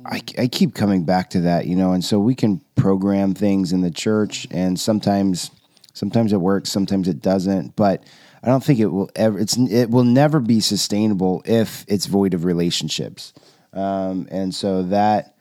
I 0.05 0.23
I 0.39 0.49
keep 0.49 0.75
coming 0.75 1.05
back 1.05 1.31
to 1.31 1.41
that, 1.43 1.67
you 1.67 1.77
know, 1.77 1.93
and 1.93 2.05
so 2.05 2.19
we 2.19 2.35
can 2.35 2.61
program 2.75 3.35
things 3.35 3.73
in 3.73 3.81
the 3.81 3.91
church, 3.91 4.47
and 4.51 4.79
sometimes 4.79 5.51
sometimes 5.93 6.33
it 6.33 6.41
works, 6.41 6.71
sometimes 6.71 7.09
it 7.09 7.21
doesn't, 7.21 7.77
but 7.77 8.05
I 8.43 8.49
don't 8.49 8.63
think 8.65 8.81
it 8.81 8.87
will 8.87 9.11
ever. 9.15 9.39
It's 9.39 9.57
it 9.57 9.91
will 9.91 10.05
never 10.05 10.41
be 10.41 10.61
sustainable 10.61 11.43
if 11.45 11.85
it's 11.89 12.07
void 12.07 12.35
of 12.35 12.45
relationships, 12.45 13.33
um, 13.73 14.27
and 14.31 14.55
so 14.55 14.83
that, 14.85 15.37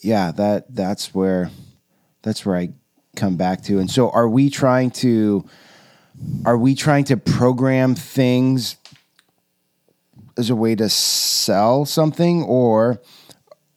yeah, 0.00 0.32
that 0.32 0.74
that's 0.74 1.14
where 1.14 1.50
that's 2.22 2.46
where 2.46 2.56
I 2.56 2.70
come 3.16 3.36
back 3.36 3.62
to. 3.64 3.78
And 3.78 3.90
so, 3.90 4.10
are 4.10 4.28
we 4.28 4.48
trying 4.48 4.90
to 4.92 5.44
are 6.44 6.56
we 6.56 6.74
trying 6.74 7.04
to 7.04 7.16
program 7.16 7.94
things 7.94 8.76
as 10.38 10.48
a 10.48 10.56
way 10.56 10.76
to 10.76 10.88
sell 10.88 11.84
something, 11.84 12.44
or 12.44 13.00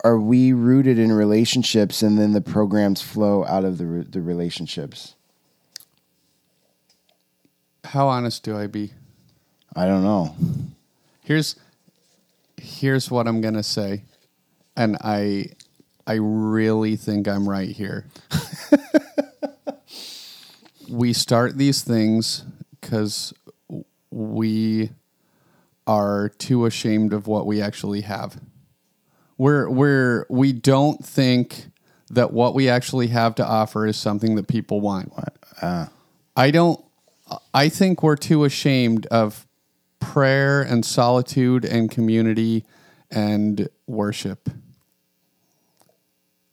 are 0.03 0.19
we 0.19 0.53
rooted 0.53 0.99
in 0.99 1.11
relationships 1.11 2.01
and 2.01 2.17
then 2.17 2.33
the 2.33 2.41
programs 2.41 3.01
flow 3.01 3.43
out 3.45 3.65
of 3.65 3.79
the 3.79 4.05
the 4.07 4.21
relationships? 4.21 5.15
How 7.83 8.07
honest 8.07 8.43
do 8.43 8.55
I 8.55 8.67
be? 8.67 8.93
I 9.75 9.85
don't 9.85 10.03
know. 10.03 10.35
here's 11.23 11.55
here's 12.57 13.09
what 13.09 13.27
I'm 13.27 13.41
gonna 13.41 13.63
say, 13.63 14.03
and 14.77 14.97
I 15.01 15.47
I 16.05 16.15
really 16.15 16.95
think 16.95 17.27
I'm 17.27 17.49
right 17.49 17.69
here. 17.69 18.05
we 20.89 21.13
start 21.13 21.57
these 21.57 21.81
things 21.81 22.43
because 22.79 23.33
we 24.11 24.91
are 25.87 26.29
too 26.37 26.65
ashamed 26.65 27.13
of 27.13 27.27
what 27.27 27.45
we 27.45 27.61
actually 27.61 28.01
have. 28.01 28.39
We're 29.37 29.69
we're 29.69 30.25
we 30.29 30.53
don't 30.53 31.03
think 31.03 31.65
that 32.09 32.31
what 32.33 32.53
we 32.53 32.69
actually 32.69 33.07
have 33.07 33.35
to 33.35 33.45
offer 33.45 33.87
is 33.87 33.97
something 33.97 34.35
that 34.35 34.47
people 34.47 34.81
want. 34.81 35.11
Ah. 35.61 35.89
I 36.35 36.51
don't. 36.51 36.83
I 37.53 37.69
think 37.69 38.03
we're 38.03 38.17
too 38.17 38.43
ashamed 38.43 39.05
of 39.07 39.47
prayer 39.99 40.61
and 40.61 40.85
solitude 40.85 41.63
and 41.63 41.89
community 41.89 42.65
and 43.09 43.69
worship. 43.87 44.49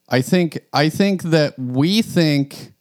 I 0.09 0.23
think 0.23 0.61
I 0.73 0.89
think 0.89 1.25
that 1.25 1.59
we 1.59 2.03
think 2.03 2.73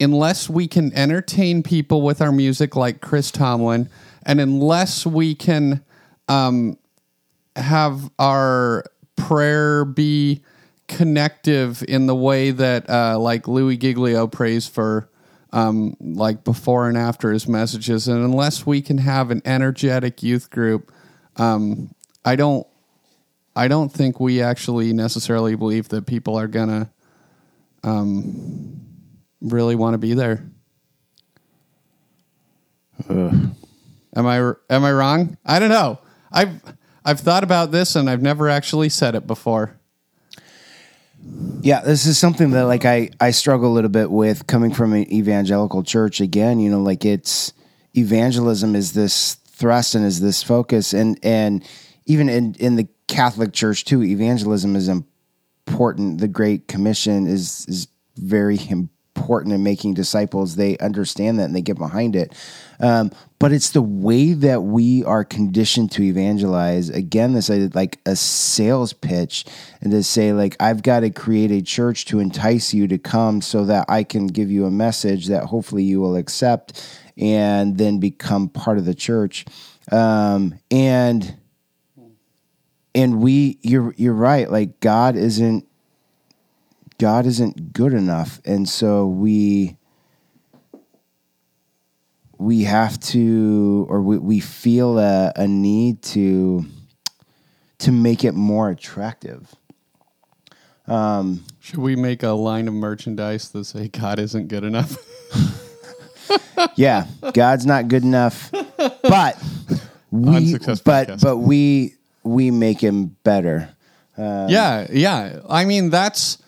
unless 0.00 0.48
we 0.48 0.66
can 0.66 0.92
entertain 0.94 1.62
people 1.62 2.02
with 2.02 2.20
our 2.22 2.32
music 2.32 2.74
like 2.74 3.00
Chris 3.00 3.30
Tomlin, 3.30 3.88
and 4.24 4.40
unless 4.40 5.06
we 5.06 5.34
can 5.34 5.84
um, 6.28 6.76
have 7.56 8.10
our 8.18 8.84
prayer 9.16 9.84
be 9.84 10.42
connective 10.88 11.84
in 11.86 12.06
the 12.06 12.14
way 12.14 12.50
that 12.50 12.88
uh, 12.90 13.18
like 13.18 13.46
Louie 13.46 13.76
Giglio 13.76 14.26
prays 14.26 14.66
for 14.66 15.08
um, 15.52 15.96
like 16.00 16.44
before 16.44 16.88
and 16.88 16.96
after 16.96 17.32
his 17.32 17.48
messages, 17.48 18.08
and 18.08 18.24
unless 18.24 18.66
we 18.66 18.82
can 18.82 18.98
have 18.98 19.30
an 19.30 19.42
energetic 19.44 20.22
youth 20.22 20.50
group, 20.50 20.92
um, 21.36 21.94
I 22.24 22.36
don't. 22.36 22.66
I 23.56 23.66
don't 23.66 23.88
think 23.88 24.20
we 24.20 24.40
actually 24.40 24.92
necessarily 24.92 25.56
believe 25.56 25.88
that 25.88 26.06
people 26.06 26.38
are 26.38 26.46
gonna 26.46 26.92
um, 27.82 28.80
really 29.40 29.74
want 29.74 29.94
to 29.94 29.98
be 29.98 30.14
there. 30.14 30.48
Am 34.16 34.26
I 34.26 34.52
am 34.68 34.84
I 34.84 34.92
wrong? 34.92 35.36
I 35.44 35.58
don't 35.58 35.68
know. 35.68 35.98
I've 36.32 36.60
I've 37.04 37.20
thought 37.20 37.44
about 37.44 37.70
this 37.70 37.96
and 37.96 38.10
I've 38.10 38.22
never 38.22 38.48
actually 38.48 38.88
said 38.88 39.14
it 39.14 39.26
before. 39.26 39.78
Yeah, 41.62 41.80
this 41.80 42.06
is 42.06 42.18
something 42.18 42.50
that 42.52 42.64
like 42.64 42.84
I 42.84 43.10
I 43.20 43.30
struggle 43.30 43.70
a 43.70 43.74
little 43.74 43.90
bit 43.90 44.10
with 44.10 44.46
coming 44.46 44.72
from 44.72 44.92
an 44.92 45.12
evangelical 45.12 45.82
church 45.82 46.20
again, 46.20 46.60
you 46.60 46.70
know, 46.70 46.80
like 46.80 47.04
it's 47.04 47.52
evangelism 47.96 48.74
is 48.74 48.92
this 48.92 49.34
thrust 49.34 49.94
and 49.94 50.04
is 50.04 50.20
this 50.20 50.42
focus 50.42 50.92
and 50.92 51.18
and 51.22 51.64
even 52.06 52.28
in 52.28 52.54
in 52.58 52.76
the 52.76 52.88
Catholic 53.06 53.52
Church 53.52 53.84
too, 53.84 54.02
evangelism 54.02 54.76
is 54.76 54.88
important. 54.88 56.20
The 56.20 56.28
Great 56.28 56.68
Commission 56.68 57.26
is 57.26 57.66
is 57.68 57.88
very 58.16 58.58
important 58.68 59.54
in 59.54 59.62
making 59.62 59.94
disciples. 59.94 60.56
They 60.56 60.78
understand 60.78 61.38
that 61.38 61.44
and 61.44 61.54
they 61.54 61.62
get 61.62 61.78
behind 61.78 62.16
it. 62.16 62.34
Um, 62.80 63.10
but 63.38 63.52
it's 63.52 63.70
the 63.70 63.82
way 63.82 64.32
that 64.32 64.62
we 64.62 65.04
are 65.04 65.24
conditioned 65.24 65.92
to 65.92 66.02
evangelize. 66.02 66.88
Again, 66.90 67.32
this 67.32 67.48
is 67.48 67.74
like 67.74 67.98
a 68.06 68.16
sales 68.16 68.92
pitch, 68.92 69.44
and 69.80 69.90
to 69.92 70.02
say 70.02 70.32
like 70.32 70.56
I've 70.60 70.82
got 70.82 71.00
to 71.00 71.10
create 71.10 71.50
a 71.50 71.62
church 71.62 72.06
to 72.06 72.20
entice 72.20 72.74
you 72.74 72.88
to 72.88 72.98
come, 72.98 73.40
so 73.40 73.64
that 73.64 73.86
I 73.88 74.02
can 74.04 74.26
give 74.26 74.50
you 74.50 74.66
a 74.66 74.70
message 74.70 75.28
that 75.28 75.44
hopefully 75.44 75.82
you 75.82 76.00
will 76.00 76.16
accept, 76.16 77.00
and 77.16 77.78
then 77.78 77.98
become 77.98 78.48
part 78.48 78.78
of 78.78 78.84
the 78.84 78.94
church. 78.94 79.44
Um, 79.92 80.54
and 80.70 81.36
and 82.94 83.20
we, 83.20 83.58
you're 83.62 83.94
you're 83.96 84.14
right. 84.14 84.50
Like 84.50 84.80
God 84.80 85.16
isn't 85.16 85.66
God 86.98 87.24
isn't 87.26 87.72
good 87.72 87.94
enough, 87.94 88.40
and 88.44 88.68
so 88.68 89.06
we 89.06 89.76
we 92.40 92.64
have 92.64 92.98
to 93.00 93.86
or 93.88 94.00
we, 94.00 94.18
we 94.18 94.40
feel 94.40 94.98
a, 94.98 95.32
a 95.36 95.46
need 95.46 96.02
to 96.02 96.64
to 97.78 97.92
make 97.92 98.24
it 98.24 98.32
more 98.32 98.70
attractive 98.70 99.54
um, 100.86 101.44
Should 101.60 101.78
we 101.78 101.94
make 101.94 102.22
a 102.24 102.30
line 102.30 102.66
of 102.66 102.74
merchandise 102.74 103.50
that 103.50 103.64
say 103.64 103.88
God 103.88 104.18
isn't 104.18 104.48
good 104.48 104.64
enough? 104.64 104.96
yeah 106.76 107.06
god's 107.32 107.64
not 107.64 107.88
good 107.88 108.04
enough 108.04 108.50
but 108.50 109.42
we 110.10 110.52
but 110.52 110.62
podcast. 110.62 111.22
but 111.22 111.38
we 111.38 111.94
we 112.22 112.50
make 112.50 112.80
him 112.80 113.16
better 113.24 113.74
yeah, 114.18 114.86
yeah. 114.92 115.40
I 115.48 115.64
mean, 115.64 115.90
that's 115.90 116.38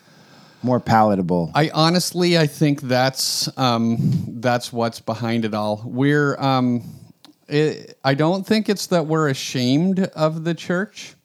more 0.63 0.79
palatable 0.79 1.51
I 1.53 1.69
honestly, 1.73 2.37
I 2.37 2.47
think 2.47 2.81
that's 2.81 3.55
um, 3.57 3.97
that's 4.27 4.71
what's 4.73 4.99
behind 4.99 5.45
it 5.45 5.53
all. 5.53 5.81
We're, 5.85 6.39
um, 6.39 6.83
it, 7.47 7.97
I 8.03 8.13
don't 8.13 8.45
think 8.45 8.69
it's 8.69 8.87
that 8.87 9.05
we're 9.05 9.29
ashamed 9.29 9.99
of 9.99 10.43
the 10.43 10.53
church, 10.53 11.15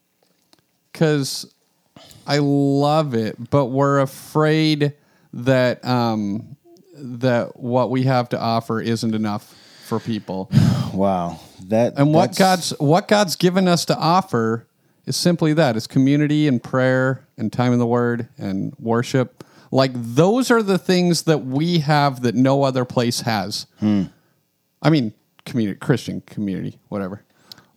because 0.92 1.52
I 2.26 2.38
love 2.38 3.14
it, 3.14 3.50
but 3.50 3.66
we're 3.66 4.00
afraid 4.00 4.94
that 5.32 5.84
um, 5.84 6.56
that 6.94 7.58
what 7.58 7.90
we 7.90 8.04
have 8.04 8.28
to 8.30 8.40
offer 8.40 8.80
isn't 8.80 9.14
enough 9.14 9.54
for 9.86 10.00
people. 10.00 10.50
wow 10.92 11.38
that 11.68 11.94
And 11.96 12.14
what 12.14 12.36
God's 12.36 12.70
what 12.78 13.08
God's 13.08 13.36
given 13.36 13.68
us 13.68 13.84
to 13.86 13.96
offer 13.96 14.66
is 15.08 15.16
simply 15.16 15.52
that: 15.54 15.76
is 15.76 15.86
community 15.86 16.46
and 16.46 16.62
prayer 16.62 17.26
and 17.36 17.52
time 17.52 17.72
in 17.72 17.78
the 17.78 17.86
Word 17.86 18.28
and 18.38 18.74
worship. 18.78 19.44
Like 19.70 19.92
those 19.94 20.50
are 20.50 20.62
the 20.62 20.78
things 20.78 21.22
that 21.22 21.44
we 21.44 21.80
have 21.80 22.22
that 22.22 22.34
no 22.34 22.62
other 22.62 22.84
place 22.84 23.22
has. 23.22 23.66
I 23.82 24.90
mean, 24.90 25.12
community, 25.44 25.78
Christian 25.78 26.20
community, 26.22 26.78
whatever. 26.88 27.22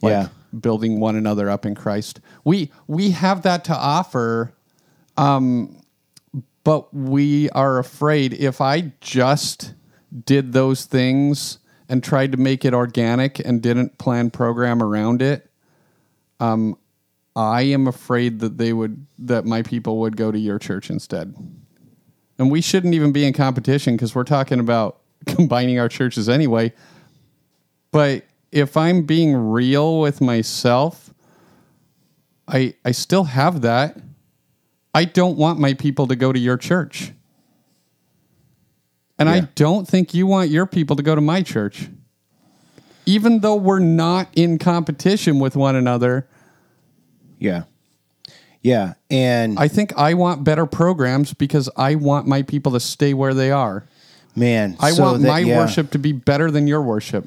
Like 0.02 0.12
Yeah. 0.12 0.28
building 0.58 1.00
one 1.00 1.16
another 1.16 1.50
up 1.50 1.66
in 1.66 1.76
Christ. 1.76 2.20
We 2.44 2.72
we 2.88 3.12
have 3.12 3.42
that 3.44 3.64
to 3.66 3.76
offer, 3.76 4.54
um, 5.18 5.82
but 6.64 6.94
we 6.94 7.50
are 7.52 7.78
afraid 7.80 8.34
if 8.34 8.62
I 8.62 8.94
just 9.02 9.74
did 10.26 10.54
those 10.54 10.86
things 10.86 11.58
and 11.90 12.04
tried 12.04 12.32
to 12.32 12.38
make 12.38 12.64
it 12.66 12.74
organic 12.74 13.40
and 13.40 13.62
didn't 13.62 13.98
plan 13.98 14.30
program 14.32 14.82
around 14.82 15.22
it, 15.22 15.50
um, 16.40 16.78
I 17.36 17.62
am 17.62 17.88
afraid 17.88 18.40
that 18.40 18.58
they 18.58 18.74
would 18.74 19.06
that 19.20 19.46
my 19.46 19.62
people 19.62 20.00
would 20.00 20.18
go 20.18 20.32
to 20.32 20.40
your 20.40 20.60
church 20.60 20.90
instead. 20.90 21.36
And 22.38 22.52
we 22.52 22.62
shouldn't 22.62 22.94
even 22.94 23.12
be 23.12 23.26
in 23.26 23.34
competition 23.34 23.96
because 23.96 24.16
we're 24.16 24.24
talking 24.24 24.60
about 24.60 25.00
combining 25.26 25.80
our 25.80 25.88
churches 25.88 26.28
anyway. 26.28 26.74
But 27.92 28.26
if 28.52 28.76
I'm 28.76 29.04
being 29.04 29.36
real 29.36 30.00
with 30.00 30.20
myself, 30.22 31.14
I 32.48 32.76
I 32.84 32.92
still 32.92 33.26
have 33.26 33.62
that. 33.62 33.98
I 34.94 35.06
don't 35.06 35.38
want 35.38 35.60
my 35.60 35.74
people 35.74 36.08
to 36.08 36.16
go 36.16 36.34
to 36.34 36.40
your 36.40 36.58
church. 36.58 37.14
And 39.18 39.30
I 39.30 39.42
don't 39.54 39.88
think 39.88 40.16
you 40.16 40.26
want 40.26 40.50
your 40.50 40.66
people 40.66 40.96
to 40.96 41.04
go 41.04 41.14
to 41.14 41.22
my 41.22 41.44
church. 41.44 41.90
Even 43.06 43.42
though 43.42 43.56
we're 43.56 43.78
not 43.78 44.28
in 44.36 44.58
competition 44.58 45.38
with 45.38 45.56
one 45.56 45.76
another, 45.76 46.28
yeah 47.42 47.64
yeah 48.62 48.94
and 49.10 49.58
I 49.60 49.68
think 49.68 49.98
I 49.98 50.14
want 50.14 50.44
better 50.46 50.66
programs 50.66 51.34
because 51.34 51.68
I 51.76 51.96
want 51.96 52.28
my 52.28 52.44
people 52.44 52.72
to 52.74 52.80
stay 52.80 53.14
where 53.14 53.34
they 53.34 53.52
are. 53.52 53.84
man 54.36 54.78
I 54.80 54.92
so 54.92 55.04
want 55.04 55.22
that- 55.24 55.28
my 55.28 55.40
yeah. 55.40 55.58
worship 55.58 55.92
to 55.92 56.00
be 56.00 56.14
better 56.14 56.50
than 56.52 56.68
your 56.68 56.82
worship. 56.82 57.26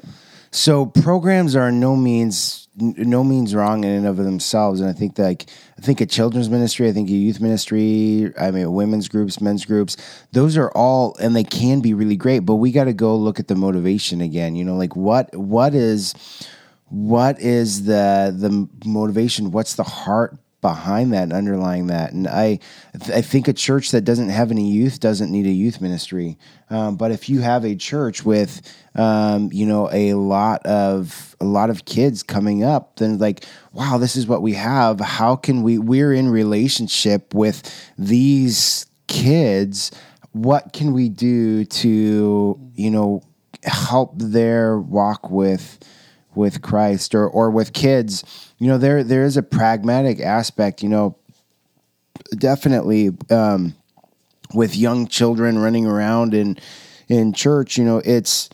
So 0.51 0.85
programs 0.85 1.53
are 1.55 1.69
no 1.71 1.95
means 1.97 2.61
no 2.77 3.23
means 3.23 3.53
wrong 3.53 3.83
in 3.83 3.91
and 3.91 4.07
of 4.07 4.17
themselves, 4.17 4.79
and 4.81 4.89
I 4.89 4.93
think 4.93 5.15
that, 5.15 5.23
like 5.23 5.45
I 5.77 5.81
think 5.81 5.99
a 6.01 6.05
children's 6.05 6.49
ministry, 6.49 6.87
I 6.89 6.93
think 6.93 7.09
a 7.09 7.13
youth 7.13 7.39
ministry, 7.41 8.31
I 8.39 8.51
mean 8.51 8.71
women's 8.73 9.09
groups, 9.09 9.41
men's 9.41 9.65
groups, 9.65 9.97
those 10.31 10.55
are 10.57 10.71
all 10.71 11.15
and 11.19 11.35
they 11.35 11.43
can 11.43 11.81
be 11.81 11.93
really 11.93 12.15
great, 12.15 12.39
but 12.39 12.55
we 12.55 12.71
got 12.71 12.85
to 12.85 12.93
go 12.93 13.15
look 13.17 13.37
at 13.39 13.49
the 13.49 13.55
motivation 13.55 14.21
again. 14.21 14.55
You 14.55 14.63
know, 14.63 14.77
like 14.77 14.95
what 14.95 15.35
what 15.35 15.73
is 15.75 16.13
what 16.89 17.39
is 17.39 17.85
the 17.85 18.33
the 18.37 18.67
motivation? 18.87 19.51
What's 19.51 19.75
the 19.75 19.83
heart 19.83 20.37
behind 20.61 21.13
that 21.13 21.23
and 21.23 21.33
underlying 21.33 21.87
that? 21.87 22.13
And 22.13 22.27
I 22.27 22.59
I 23.13 23.21
think 23.21 23.47
a 23.47 23.53
church 23.53 23.91
that 23.91 24.01
doesn't 24.01 24.29
have 24.29 24.51
any 24.51 24.69
youth 24.69 24.99
doesn't 24.99 25.31
need 25.31 25.45
a 25.45 25.51
youth 25.51 25.81
ministry. 25.81 26.37
Um, 26.69 26.95
but 26.95 27.11
if 27.11 27.27
you 27.27 27.41
have 27.41 27.65
a 27.65 27.75
church 27.75 28.23
with 28.23 28.61
um, 28.93 29.49
you 29.51 29.65
know 29.65 29.89
a 29.91 30.13
lot 30.13 30.65
of 30.65 31.35
a 31.39 31.45
lot 31.45 31.69
of 31.69 31.85
kids 31.85 32.21
coming 32.21 32.63
up, 32.63 32.97
then 32.97 33.17
like 33.17 33.45
wow, 33.73 33.97
this 33.97 34.15
is 34.15 34.27
what 34.27 34.41
we 34.41 34.53
have. 34.53 34.99
How 34.99 35.35
can 35.35 35.63
we? 35.63 35.79
We're 35.79 36.13
in 36.13 36.29
relationship 36.29 37.33
with 37.33 37.63
these 37.97 38.85
kids. 39.07 39.91
What 40.33 40.73
can 40.73 40.93
we 40.93 41.09
do 41.09 41.65
to 41.65 42.59
you 42.75 42.91
know 42.91 43.23
help 43.63 44.13
their 44.17 44.79
walk 44.79 45.31
with 45.31 45.79
with 46.35 46.61
Christ 46.61 47.15
or 47.15 47.27
or 47.27 47.49
with 47.49 47.73
kids, 47.73 48.23
you 48.57 48.67
know, 48.67 48.77
there 48.77 49.03
there 49.03 49.23
is 49.23 49.37
a 49.37 49.43
pragmatic 49.43 50.19
aspect, 50.19 50.83
you 50.83 50.89
know, 50.89 51.17
definitely 52.37 53.11
um, 53.29 53.75
with 54.53 54.75
young 54.75 55.07
children 55.07 55.59
running 55.59 55.85
around 55.85 56.33
in 56.33 56.57
in 57.07 57.33
church, 57.33 57.77
you 57.77 57.83
know, 57.83 58.01
it's 58.03 58.49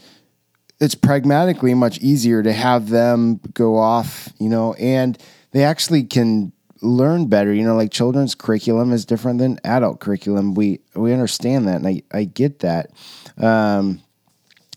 it's 0.80 0.96
pragmatically 0.96 1.74
much 1.74 2.00
easier 2.00 2.42
to 2.42 2.52
have 2.52 2.90
them 2.90 3.40
go 3.54 3.78
off, 3.78 4.30
you 4.40 4.50
know, 4.50 4.74
and 4.74 5.18
they 5.52 5.64
actually 5.64 6.04
can 6.04 6.52
learn 6.82 7.28
better. 7.28 7.54
You 7.54 7.64
know, 7.64 7.76
like 7.76 7.92
children's 7.92 8.36
curriculum 8.36 8.92
is 8.92 9.06
different 9.06 9.40
than 9.40 9.60
adult 9.64 10.00
curriculum. 10.00 10.56
We 10.56 10.82
we 10.96 11.14
understand 11.14 11.68
that, 11.68 11.78
and 11.78 11.88
I 11.88 12.04
I 12.12 12.24
get 12.26 12.60
that. 12.60 12.92
Um, 13.38 14.02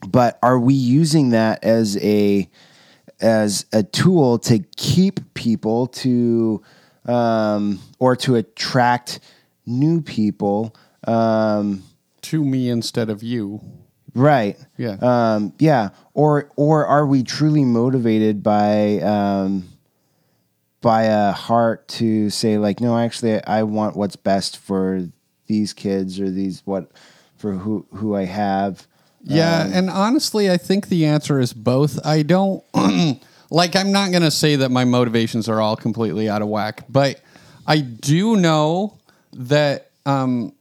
but 0.07 0.39
are 0.43 0.59
we 0.59 0.75
using 0.75 1.31
that 1.31 1.65
as 1.65 1.97
a 1.97 2.49
as 3.21 3.67
a 3.73 3.83
tool 3.83 4.39
to 4.41 4.59
keep 4.77 5.35
people 5.35 5.87
to 5.89 6.63
um, 7.07 7.79
or 7.99 8.17
to 8.17 8.37
attract 8.37 9.21
new 9.67 10.01
people? 10.01 10.75
Um, 11.07 11.83
To 12.23 12.45
me 12.45 12.69
instead 12.71 13.11
of 13.11 13.23
you. 13.23 13.61
right. 14.15 14.57
Yeah. 14.77 14.97
Um, 15.01 15.53
yeah. 15.59 15.91
Or 16.15 16.51
or 16.57 16.87
are 16.87 17.07
we 17.07 17.23
truly 17.23 17.65
motivated 17.65 18.43
by 18.43 19.01
um, 19.01 19.69
by 20.81 21.05
a 21.05 21.33
heart 21.33 21.89
to 21.89 22.31
say 22.31 22.59
like, 22.59 22.81
no, 22.81 22.97
actually, 22.99 23.43
I 23.45 23.63
want 23.65 23.97
what's 23.97 24.17
best 24.17 24.59
for 24.59 25.09
these 25.47 25.73
kids 25.73 26.21
or 26.21 26.31
these 26.31 26.63
what 26.65 26.91
for 27.37 27.53
who 27.53 27.87
who 27.93 28.15
I 28.15 28.25
have. 28.25 28.87
Yeah, 29.25 29.67
and 29.73 29.89
honestly, 29.89 30.51
I 30.51 30.57
think 30.57 30.89
the 30.89 31.07
answer 31.07 31.41
is 31.41 31.53
both. 31.53 32.05
I 32.05 32.23
don't 32.23 32.63
like. 33.51 33.75
I'm 33.75 33.91
not 33.91 34.11
going 34.11 34.23
to 34.23 34.31
say 34.31 34.57
that 34.57 34.71
my 34.71 34.85
motivations 34.85 35.49
are 35.49 35.61
all 35.61 35.77
completely 35.77 36.29
out 36.29 36.43
of 36.43 36.49
whack, 36.49 36.85
but 36.89 37.21
I 37.67 37.81
do 37.81 38.37
know 38.37 38.99
that 39.33 39.91
um, 40.05 40.53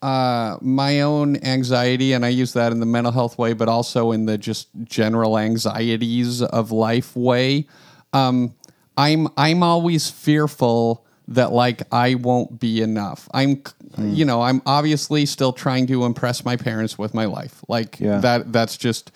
uh, 0.00 0.58
my 0.60 1.00
own 1.00 1.36
anxiety, 1.44 2.12
and 2.12 2.24
I 2.24 2.28
use 2.28 2.52
that 2.52 2.70
in 2.70 2.78
the 2.78 2.86
mental 2.86 3.12
health 3.12 3.36
way, 3.36 3.52
but 3.52 3.68
also 3.68 4.12
in 4.12 4.26
the 4.26 4.38
just 4.38 4.68
general 4.84 5.36
anxieties 5.36 6.40
of 6.40 6.70
life 6.70 7.16
way. 7.16 7.66
Um, 8.12 8.54
I'm 8.96 9.28
I'm 9.36 9.62
always 9.62 10.10
fearful 10.10 11.04
that 11.28 11.52
like 11.52 11.82
I 11.92 12.14
won't 12.14 12.58
be 12.58 12.80
enough. 12.80 13.28
I'm 13.32 13.62
hmm. 13.94 14.12
you 14.12 14.24
know, 14.24 14.42
I'm 14.42 14.62
obviously 14.66 15.26
still 15.26 15.52
trying 15.52 15.86
to 15.88 16.04
impress 16.04 16.44
my 16.44 16.56
parents 16.56 16.98
with 16.98 17.14
my 17.14 17.26
life. 17.26 17.62
Like 17.68 18.00
Yeah. 18.00 18.18
that 18.18 18.52
that's 18.52 18.76
just 18.76 19.12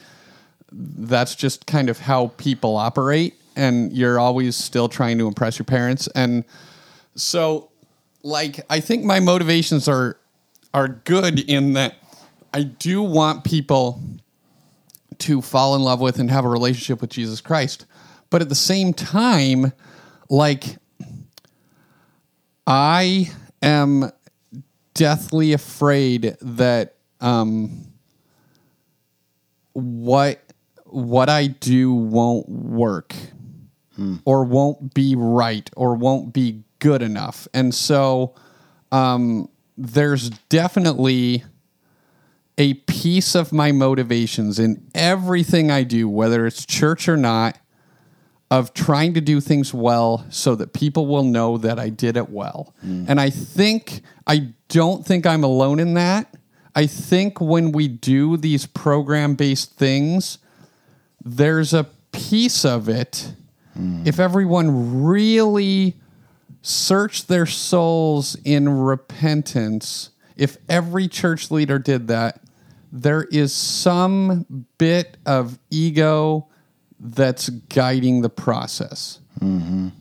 that's 0.70 1.35
just 1.35 1.66
kind 1.66 1.90
of 1.90 1.98
how 1.98 2.29
people 2.38 2.77
operate 2.77 3.35
and 3.57 3.92
you're 3.92 4.18
always 4.18 4.57
still 4.57 4.88
trying 4.88 5.18
to 5.18 5.27
impress 5.29 5.59
your 5.59 5.66
parents 5.66 6.09
and 6.14 6.44
so 7.14 7.68
like 8.22 8.64
I 8.70 8.81
think 8.81 9.05
my 9.05 9.20
motivations 9.20 9.88
are 9.88 10.16
are 10.72 10.88
good 10.88 11.40
in 11.40 11.75
that 11.75 11.96
I 12.55 12.62
do 12.62 13.03
want 13.03 13.44
people 13.44 14.01
to 15.18 15.42
fall 15.42 15.75
in 15.75 15.83
love 15.83 16.01
with 16.01 16.18
and 16.18 16.31
have 16.31 16.44
a 16.44 16.48
relationship 16.48 17.01
with 17.01 17.11
Jesus 17.11 17.40
Christ. 17.40 17.87
But 18.31 18.42
at 18.42 18.48
the 18.48 18.55
same 18.55 18.92
time, 18.92 19.72
like 20.29 20.79
I 22.66 23.31
am 23.62 24.11
deathly 24.94 25.53
afraid 25.53 26.37
that 26.40 26.96
um, 27.20 27.87
what 29.72 30.40
what 30.85 31.29
I 31.29 31.46
do 31.46 31.92
won't 31.92 32.48
work 32.48 33.14
or 34.25 34.44
won't 34.44 34.94
be 34.94 35.14
right 35.16 35.68
or 35.77 35.94
won't 35.94 36.33
be 36.33 36.64
good 36.79 37.03
enough. 37.03 37.48
And 37.55 37.75
so 37.75 38.35
um, 38.90 39.48
there's 39.79 40.31
definitely 40.48 41.44
a 42.59 42.75
piece 42.75 43.35
of 43.35 43.53
my 43.53 43.72
motivations 43.72 44.59
in 44.59 44.87
everything 44.94 45.70
I 45.70 45.85
do, 45.85 46.09
whether 46.09 46.46
it's 46.46 46.66
church 46.66 47.09
or 47.09 47.16
not, 47.16 47.59
of 48.52 48.74
trying 48.74 49.14
to 49.14 49.20
do 49.22 49.40
things 49.40 49.72
well 49.72 50.26
so 50.28 50.54
that 50.54 50.74
people 50.74 51.06
will 51.06 51.24
know 51.24 51.56
that 51.56 51.78
I 51.78 51.88
did 51.88 52.18
it 52.18 52.28
well. 52.28 52.74
Mm. 52.84 53.06
And 53.08 53.18
I 53.18 53.30
think, 53.30 54.02
I 54.26 54.52
don't 54.68 55.06
think 55.06 55.24
I'm 55.24 55.42
alone 55.42 55.80
in 55.80 55.94
that. 55.94 56.36
I 56.74 56.86
think 56.86 57.40
when 57.40 57.72
we 57.72 57.88
do 57.88 58.36
these 58.36 58.66
program 58.66 59.36
based 59.36 59.78
things, 59.78 60.36
there's 61.24 61.72
a 61.72 61.84
piece 62.12 62.66
of 62.66 62.90
it. 62.90 63.32
Mm. 63.78 64.06
If 64.06 64.20
everyone 64.20 65.02
really 65.02 65.96
searched 66.60 67.28
their 67.28 67.46
souls 67.46 68.36
in 68.44 68.68
repentance, 68.68 70.10
if 70.36 70.58
every 70.68 71.08
church 71.08 71.50
leader 71.50 71.78
did 71.78 72.08
that, 72.08 72.42
there 72.92 73.24
is 73.24 73.54
some 73.54 74.66
bit 74.76 75.16
of 75.24 75.58
ego 75.70 76.48
that's 77.02 77.48
guiding 77.48 78.22
the 78.22 78.30
process. 78.30 79.18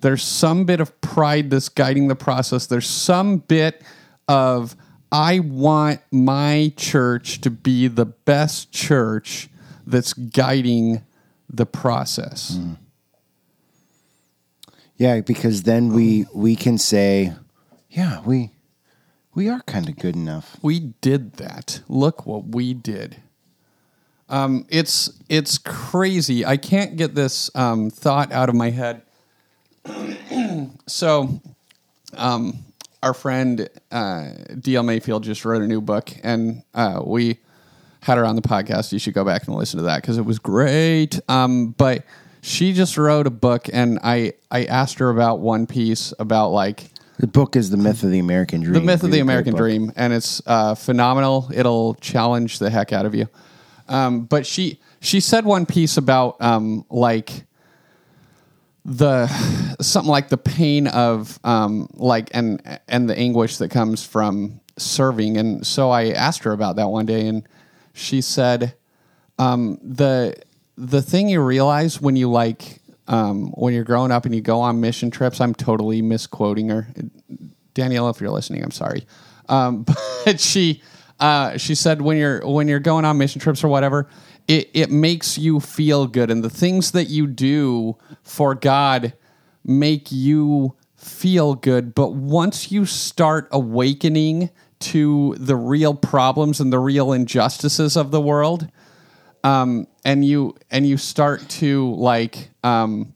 There's 0.01 0.23
some 0.23 0.65
bit 0.65 0.79
of 0.81 1.01
pride 1.01 1.49
that's 1.49 1.67
guiding 1.69 2.09
the 2.09 2.15
process. 2.15 2.67
There's 2.67 2.87
some 2.87 3.37
bit 3.37 3.81
of, 4.27 4.75
I 5.11 5.39
want 5.39 6.01
my 6.11 6.71
church 6.77 7.41
to 7.41 7.49
be 7.49 7.87
the 7.87 8.05
best 8.05 8.71
church 8.71 9.49
that's 9.87 10.13
guiding 10.13 11.01
the 11.49 11.65
process. 11.65 12.59
Yeah, 14.95 15.21
because 15.21 15.63
then 15.63 15.91
we 15.91 16.25
we 16.33 16.55
can 16.55 16.77
say, 16.77 17.33
yeah, 17.89 18.21
we 18.21 18.51
we 19.33 19.49
are 19.49 19.61
kind 19.61 19.89
of 19.89 19.97
good 19.97 20.15
enough. 20.15 20.57
We 20.61 20.79
did 20.79 21.33
that. 21.37 21.81
Look 21.89 22.27
what 22.27 22.49
we 22.49 22.75
did. 22.75 23.17
Um, 24.31 24.65
it's 24.69 25.11
it's 25.29 25.57
crazy. 25.57 26.45
I 26.45 26.57
can't 26.57 26.95
get 26.95 27.13
this 27.13 27.51
um, 27.53 27.89
thought 27.89 28.31
out 28.31 28.49
of 28.49 28.55
my 28.55 28.69
head. 28.71 29.01
so, 30.87 31.41
um, 32.15 32.59
our 33.03 33.13
friend 33.13 33.69
uh, 33.91 34.31
DL 34.51 34.85
Mayfield 34.85 35.23
just 35.23 35.43
wrote 35.43 35.61
a 35.61 35.67
new 35.67 35.81
book, 35.81 36.11
and 36.23 36.63
uh, 36.73 37.01
we 37.05 37.39
had 38.01 38.17
her 38.17 38.25
on 38.25 38.35
the 38.35 38.41
podcast. 38.41 38.91
You 38.93 38.99
should 38.99 39.13
go 39.13 39.25
back 39.25 39.47
and 39.47 39.55
listen 39.55 39.77
to 39.77 39.83
that 39.83 40.01
because 40.01 40.17
it 40.17 40.25
was 40.25 40.39
great. 40.39 41.19
Um, 41.27 41.71
but 41.77 42.05
she 42.41 42.73
just 42.73 42.97
wrote 42.97 43.27
a 43.27 43.31
book, 43.31 43.67
and 43.73 43.99
I 44.01 44.33
I 44.49 44.63
asked 44.65 44.99
her 44.99 45.09
about 45.09 45.39
one 45.39 45.67
piece 45.67 46.13
about 46.19 46.49
like 46.51 46.89
The 47.19 47.27
book 47.27 47.55
is 47.55 47.69
the 47.69 47.77
myth 47.77 48.03
of 48.03 48.11
the 48.11 48.19
American 48.19 48.61
dream. 48.61 48.73
the 48.73 48.81
myth 48.81 49.03
of 49.03 49.11
the 49.11 49.19
American 49.19 49.55
dream, 49.55 49.91
and 49.95 50.13
it's 50.13 50.41
uh, 50.45 50.75
phenomenal. 50.75 51.49
It'll 51.53 51.95
challenge 51.95 52.59
the 52.59 52.69
heck 52.69 52.93
out 52.93 53.05
of 53.05 53.13
you. 53.13 53.27
Um, 53.91 54.21
but 54.21 54.47
she 54.47 54.79
she 55.01 55.19
said 55.19 55.45
one 55.45 55.65
piece 55.65 55.97
about 55.97 56.37
um, 56.41 56.85
like 56.89 57.43
the 58.85 59.27
something 59.81 60.09
like 60.09 60.29
the 60.29 60.37
pain 60.37 60.87
of 60.87 61.37
um, 61.43 61.89
like 61.93 62.29
and 62.33 62.79
and 62.87 63.09
the 63.09 63.17
anguish 63.17 63.57
that 63.57 63.69
comes 63.69 64.05
from 64.05 64.61
serving. 64.77 65.37
And 65.37 65.67
so 65.67 65.89
I 65.89 66.11
asked 66.11 66.43
her 66.43 66.53
about 66.53 66.77
that 66.77 66.87
one 66.87 67.05
day, 67.05 67.27
and 67.27 67.47
she 67.93 68.21
said 68.21 68.75
um, 69.37 69.77
the 69.83 70.41
the 70.77 71.01
thing 71.01 71.27
you 71.27 71.41
realize 71.41 71.99
when 71.99 72.15
you 72.15 72.29
like 72.29 72.79
um, 73.09 73.51
when 73.51 73.73
you're 73.73 73.83
growing 73.83 74.11
up 74.11 74.25
and 74.25 74.33
you 74.33 74.39
go 74.39 74.61
on 74.61 74.79
mission 74.79 75.11
trips. 75.11 75.41
I'm 75.41 75.53
totally 75.53 76.01
misquoting 76.01 76.69
her, 76.69 76.87
Danielle. 77.73 78.09
If 78.09 78.21
you're 78.21 78.31
listening, 78.31 78.63
I'm 78.63 78.71
sorry. 78.71 79.05
Um, 79.49 79.85
but 80.25 80.39
she 80.39 80.81
uh, 81.21 81.55
she 81.55 81.75
said 81.75 82.01
when 82.01 82.17
you're 82.17 82.45
when 82.45 82.67
you're 82.67 82.79
going 82.79 83.05
on 83.05 83.17
mission 83.17 83.39
trips 83.39 83.63
or 83.63 83.67
whatever, 83.67 84.09
it 84.47 84.69
it 84.73 84.89
makes 84.89 85.37
you 85.37 85.59
feel 85.59 86.07
good, 86.07 86.31
and 86.31 86.43
the 86.43 86.49
things 86.49 86.91
that 86.91 87.05
you 87.05 87.27
do 87.27 87.95
for 88.23 88.55
God 88.55 89.13
make 89.63 90.11
you 90.11 90.75
feel 90.95 91.53
good. 91.53 91.93
But 91.93 92.13
once 92.13 92.71
you 92.71 92.85
start 92.85 93.47
awakening 93.51 94.49
to 94.79 95.35
the 95.37 95.55
real 95.55 95.93
problems 95.93 96.59
and 96.59 96.73
the 96.73 96.79
real 96.79 97.13
injustices 97.13 97.95
of 97.95 98.09
the 98.09 98.19
world, 98.19 98.67
um, 99.43 99.85
and 100.03 100.25
you 100.25 100.55
and 100.71 100.87
you 100.87 100.97
start 100.97 101.47
to 101.49 101.93
like 101.93 102.49
um, 102.63 103.13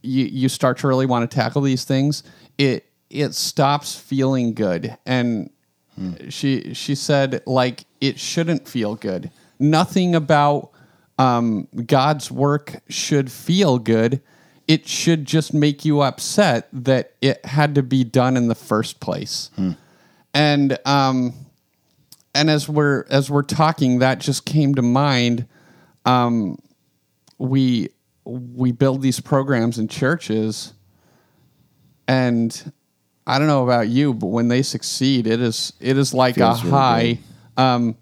you 0.00 0.24
you 0.24 0.48
start 0.48 0.78
to 0.78 0.88
really 0.88 1.06
want 1.06 1.30
to 1.30 1.34
tackle 1.34 1.60
these 1.60 1.84
things, 1.84 2.22
it 2.56 2.86
it 3.10 3.34
stops 3.34 3.94
feeling 3.94 4.54
good. 4.54 4.96
And 5.04 5.50
she 6.28 6.74
she 6.74 6.94
said 6.94 7.42
like 7.46 7.84
it 8.00 8.18
shouldn't 8.18 8.68
feel 8.68 8.94
good. 8.94 9.30
Nothing 9.58 10.14
about 10.14 10.70
um, 11.18 11.66
God's 11.86 12.30
work 12.30 12.80
should 12.88 13.30
feel 13.32 13.78
good. 13.78 14.22
It 14.68 14.86
should 14.86 15.24
just 15.24 15.52
make 15.54 15.84
you 15.84 16.02
upset 16.02 16.68
that 16.72 17.14
it 17.20 17.44
had 17.44 17.74
to 17.74 17.82
be 17.82 18.04
done 18.04 18.36
in 18.36 18.48
the 18.48 18.54
first 18.54 19.00
place. 19.00 19.50
And 20.34 20.78
um, 20.84 21.32
and 22.34 22.50
as 22.50 22.68
we're 22.68 23.04
as 23.10 23.30
we're 23.30 23.42
talking, 23.42 23.98
that 23.98 24.20
just 24.20 24.44
came 24.44 24.74
to 24.76 24.82
mind. 24.82 25.46
Um, 26.04 26.58
we 27.38 27.88
we 28.24 28.72
build 28.72 29.02
these 29.02 29.20
programs 29.20 29.78
in 29.78 29.88
churches, 29.88 30.74
and 32.06 32.72
I 33.28 33.38
don't 33.38 33.46
know 33.46 33.62
about 33.62 33.88
you, 33.88 34.14
but 34.14 34.28
when 34.28 34.48
they 34.48 34.62
succeed, 34.62 35.26
it 35.26 35.40
is 35.40 35.74
it 35.80 35.98
is 35.98 36.14
like 36.14 36.36
Feels 36.36 36.62
a 36.62 36.64
really 36.64 36.70
high. 36.76 37.18
um, 37.58 37.96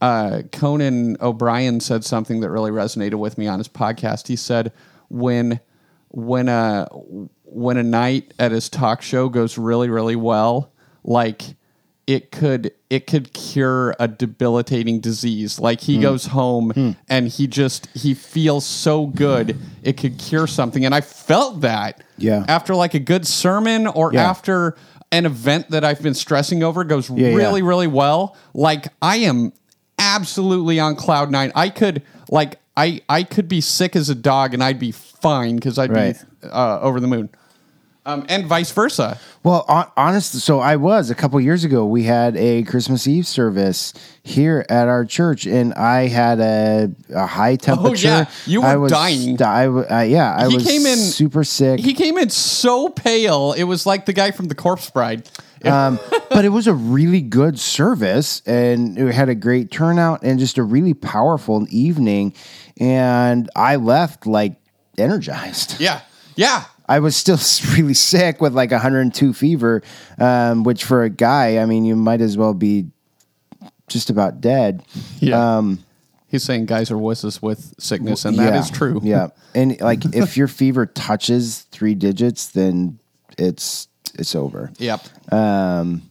uh, 0.00 0.40
Conan 0.52 1.18
O'Brien 1.20 1.80
said 1.80 2.02
something 2.02 2.40
that 2.40 2.48
really 2.48 2.70
resonated 2.70 3.16
with 3.16 3.36
me 3.36 3.46
on 3.46 3.58
his 3.58 3.68
podcast. 3.68 4.26
He 4.28 4.36
said 4.36 4.72
when 5.10 5.60
when 6.08 6.48
a 6.48 6.86
when 7.44 7.76
a 7.76 7.82
night 7.82 8.32
at 8.38 8.52
his 8.52 8.70
talk 8.70 9.02
show 9.02 9.28
goes 9.28 9.58
really 9.58 9.90
really 9.90 10.16
well, 10.16 10.72
like 11.04 11.42
it 12.10 12.32
could 12.32 12.72
it 12.90 13.06
could 13.06 13.32
cure 13.32 13.94
a 14.00 14.08
debilitating 14.08 14.98
disease. 14.98 15.60
Like 15.60 15.80
he 15.80 15.98
goes 16.00 16.26
home 16.26 16.96
and 17.08 17.28
he 17.28 17.46
just 17.46 17.86
he 17.96 18.14
feels 18.14 18.66
so 18.66 19.06
good 19.06 19.56
it 19.84 19.96
could 19.96 20.18
cure 20.18 20.48
something. 20.48 20.84
And 20.84 20.92
I 20.92 21.02
felt 21.02 21.60
that 21.60 22.02
Yeah. 22.18 22.44
after 22.48 22.74
like 22.74 22.94
a 22.94 22.98
good 22.98 23.28
sermon 23.28 23.86
or 23.86 24.12
Yeah. 24.12 24.28
after 24.28 24.76
an 25.12 25.24
event 25.24 25.70
that 25.70 25.84
I've 25.84 26.02
been 26.02 26.14
stressing 26.14 26.64
over 26.64 26.82
goes 26.82 27.08
yeah. 27.10 27.28
really 27.28 27.62
really 27.62 27.86
well. 27.86 28.36
Like 28.54 28.88
I 29.00 29.18
am 29.18 29.52
absolutely 29.96 30.80
on 30.80 30.96
cloud 30.96 31.30
nine. 31.30 31.52
I 31.54 31.68
could 31.68 32.02
like 32.28 32.58
I 32.76 33.02
I 33.08 33.22
could 33.22 33.48
be 33.48 33.60
sick 33.60 33.94
as 33.94 34.08
a 34.08 34.16
dog 34.16 34.52
and 34.52 34.64
I'd 34.64 34.80
be 34.80 34.90
fine 34.90 35.54
because 35.56 35.78
I'd 35.78 35.92
Right. 35.92 36.16
be 36.42 36.48
uh, 36.48 36.80
over 36.80 36.98
the 36.98 37.06
moon. 37.06 37.28
Um, 38.06 38.24
and 38.30 38.46
vice 38.46 38.72
versa. 38.72 39.18
Well, 39.44 39.66
hon- 39.68 39.90
honest, 39.94 40.32
so 40.40 40.58
I 40.58 40.76
was 40.76 41.10
a 41.10 41.14
couple 41.14 41.38
years 41.40 41.64
ago. 41.64 41.84
We 41.84 42.04
had 42.04 42.34
a 42.36 42.62
Christmas 42.62 43.06
Eve 43.06 43.26
service 43.26 43.92
here 44.22 44.64
at 44.70 44.88
our 44.88 45.04
church, 45.04 45.46
and 45.46 45.74
I 45.74 46.08
had 46.08 46.40
a, 46.40 46.90
a 47.14 47.26
high 47.26 47.56
temperature. 47.56 48.08
Oh, 48.08 48.10
yeah. 48.10 48.30
You 48.46 48.62
were 48.62 48.66
I 48.68 48.76
was, 48.76 48.90
dying. 48.90 49.40
I, 49.42 49.66
uh, 49.66 50.00
yeah, 50.02 50.34
I 50.34 50.48
He 50.48 50.54
was 50.56 50.64
came 50.66 50.86
in- 50.86 50.96
super 50.96 51.44
sick. 51.44 51.80
He 51.80 51.92
came 51.92 52.16
in 52.16 52.30
so 52.30 52.88
pale. 52.88 53.52
It 53.52 53.64
was 53.64 53.84
like 53.84 54.06
the 54.06 54.14
guy 54.14 54.30
from 54.30 54.46
the 54.48 54.54
Corpse 54.54 54.88
Bride. 54.90 55.28
um, 55.66 55.98
but 56.30 56.46
it 56.46 56.48
was 56.50 56.66
a 56.66 56.72
really 56.74 57.20
good 57.20 57.60
service, 57.60 58.40
and 58.46 58.96
it 58.98 59.12
had 59.14 59.28
a 59.28 59.34
great 59.34 59.70
turnout, 59.70 60.22
and 60.22 60.38
just 60.38 60.56
a 60.56 60.62
really 60.62 60.94
powerful 60.94 61.66
evening. 61.70 62.32
And 62.78 63.50
I 63.54 63.76
left 63.76 64.26
like 64.26 64.56
energized. 64.96 65.78
yeah. 65.80 66.00
Yeah. 66.36 66.64
I 66.90 66.98
was 66.98 67.14
still 67.14 67.38
really 67.76 67.94
sick 67.94 68.40
with 68.40 68.52
like 68.52 68.72
102 68.72 69.32
fever, 69.32 69.82
um, 70.18 70.64
which 70.64 70.84
for 70.84 71.04
a 71.04 71.08
guy, 71.08 71.58
I 71.58 71.66
mean, 71.66 71.84
you 71.84 71.94
might 71.94 72.20
as 72.20 72.36
well 72.36 72.52
be 72.52 72.86
just 73.88 74.10
about 74.10 74.40
dead. 74.40 74.84
Yeah. 75.20 75.58
Um, 75.58 75.84
He's 76.26 76.44
saying 76.44 76.66
guys 76.66 76.92
are 76.92 76.96
wusses 76.96 77.42
with 77.42 77.74
sickness, 77.80 78.24
and 78.24 78.38
that 78.38 78.54
yeah, 78.54 78.60
is 78.60 78.70
true. 78.70 79.00
Yeah, 79.02 79.30
and 79.56 79.80
like 79.80 80.04
if 80.14 80.36
your 80.36 80.46
fever 80.46 80.86
touches 80.86 81.62
three 81.72 81.96
digits, 81.96 82.50
then 82.50 83.00
it's 83.36 83.88
it's 84.14 84.36
over. 84.36 84.70
Yep. 84.78 85.32
Um, 85.32 86.08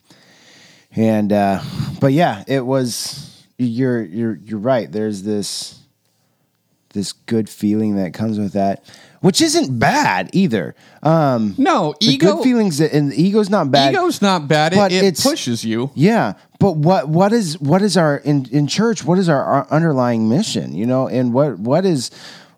and 0.94 1.32
uh, 1.32 1.62
but 2.02 2.12
yeah, 2.12 2.44
it 2.48 2.66
was 2.66 3.46
you're 3.58 4.04
you're 4.04 4.36
you're 4.44 4.60
right. 4.60 4.92
There's 4.92 5.24
this 5.24 5.80
this 6.94 7.12
good 7.14 7.50
feeling 7.50 7.96
that 7.98 8.14
comes 8.14 8.40
with 8.40 8.54
that, 8.54 8.84
which 9.22 9.42
isn't 9.42 9.78
bad 9.80 10.30
either. 10.34 10.76
Um, 11.04 11.56
No, 11.58 11.94
ego. 12.00 12.36
good 12.36 12.44
feelings 12.44 12.80
and 12.82 13.14
ego's 13.14 13.50
not 13.50 13.72
bad. 13.72 13.94
Ego's 13.94 14.22
not 14.22 14.48
bad. 14.48 14.74
But 14.74 14.92
It, 14.92 15.04
it 15.04 15.20
pushes 15.22 15.64
you. 15.64 15.92
Yeah, 15.94 16.34
but 16.60 16.78
what 16.78 17.08
what 17.10 17.32
is 17.34 17.60
what 17.60 17.82
is 17.82 17.96
our 17.98 18.18
in 18.18 18.48
in 18.52 18.68
church? 18.68 19.04
What 19.06 19.18
is 19.20 19.30
our, 19.30 19.44
our 19.44 19.68
underlying 19.70 20.30
mission? 20.30 20.74
You 20.76 20.86
know, 20.88 21.08
and 21.08 21.32
what 21.34 21.60
what 21.60 21.86
is 21.86 22.12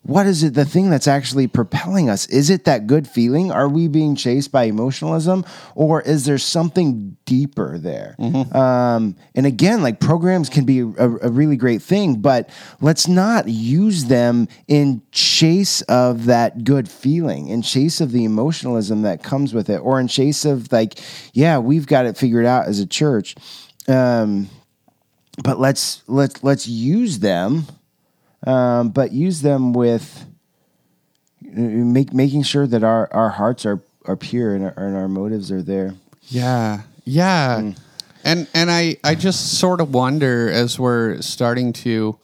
what 0.03 0.25
is 0.25 0.41
it 0.41 0.55
the 0.55 0.65
thing 0.65 0.89
that's 0.89 1.07
actually 1.07 1.47
propelling 1.47 2.09
us? 2.09 2.25
Is 2.27 2.49
it 2.49 2.65
that 2.65 2.87
good 2.87 3.07
feeling? 3.07 3.51
Are 3.51 3.69
we 3.69 3.87
being 3.87 4.15
chased 4.15 4.51
by 4.51 4.63
emotionalism, 4.63 5.45
or 5.75 6.01
is 6.01 6.25
there 6.25 6.39
something 6.39 7.17
deeper 7.25 7.77
there? 7.77 8.15
Um, 8.55 9.15
and 9.35 9.45
again, 9.45 9.83
like 9.83 9.99
programs 9.99 10.49
can 10.49 10.65
be 10.65 10.79
a, 10.79 10.85
a 10.87 11.29
really 11.29 11.55
great 11.55 11.83
thing, 11.83 12.15
but 12.15 12.49
let's 12.81 13.07
not 13.07 13.47
use 13.47 14.05
them 14.05 14.47
in 14.67 15.03
chase 15.11 15.83
of 15.83 16.25
that 16.25 16.63
good 16.63 16.89
feeling, 16.89 17.49
in 17.49 17.61
chase 17.61 18.01
of 18.01 18.11
the 18.11 18.25
emotionalism 18.25 19.03
that 19.03 19.21
comes 19.21 19.53
with 19.53 19.69
it, 19.69 19.77
or 19.77 19.99
in 19.99 20.07
chase 20.07 20.45
of 20.45 20.71
like, 20.71 20.99
yeah, 21.33 21.59
we've 21.59 21.85
got 21.85 22.07
it 22.07 22.17
figured 22.17 22.45
out 22.45 22.67
as 22.67 22.79
a 22.79 22.87
church. 22.87 23.35
Um, 23.87 24.49
but 25.43 25.59
let's 25.59 26.03
let's 26.07 26.43
let's 26.43 26.67
use 26.67 27.19
them, 27.19 27.67
um, 28.45 28.89
but 28.89 29.11
use 29.11 29.41
them 29.41 29.73
with 29.73 30.25
uh, 31.45 31.59
make 31.59 32.13
making 32.13 32.43
sure 32.43 32.67
that 32.67 32.83
our, 32.83 33.11
our 33.13 33.29
hearts 33.29 33.65
are, 33.65 33.81
are 34.05 34.15
pure 34.15 34.55
and 34.55 34.65
our, 34.65 34.73
and 34.77 34.95
our 34.95 35.07
motives 35.07 35.51
are 35.51 35.61
there. 35.61 35.95
Yeah, 36.27 36.81
yeah, 37.03 37.73
and 38.23 38.47
and 38.53 38.71
I 38.71 38.97
I 39.03 39.15
just 39.15 39.59
sort 39.59 39.81
of 39.81 39.93
wonder 39.93 40.49
as 40.49 40.79
we're 40.79 41.21
starting 41.21 41.73
to 41.73 42.17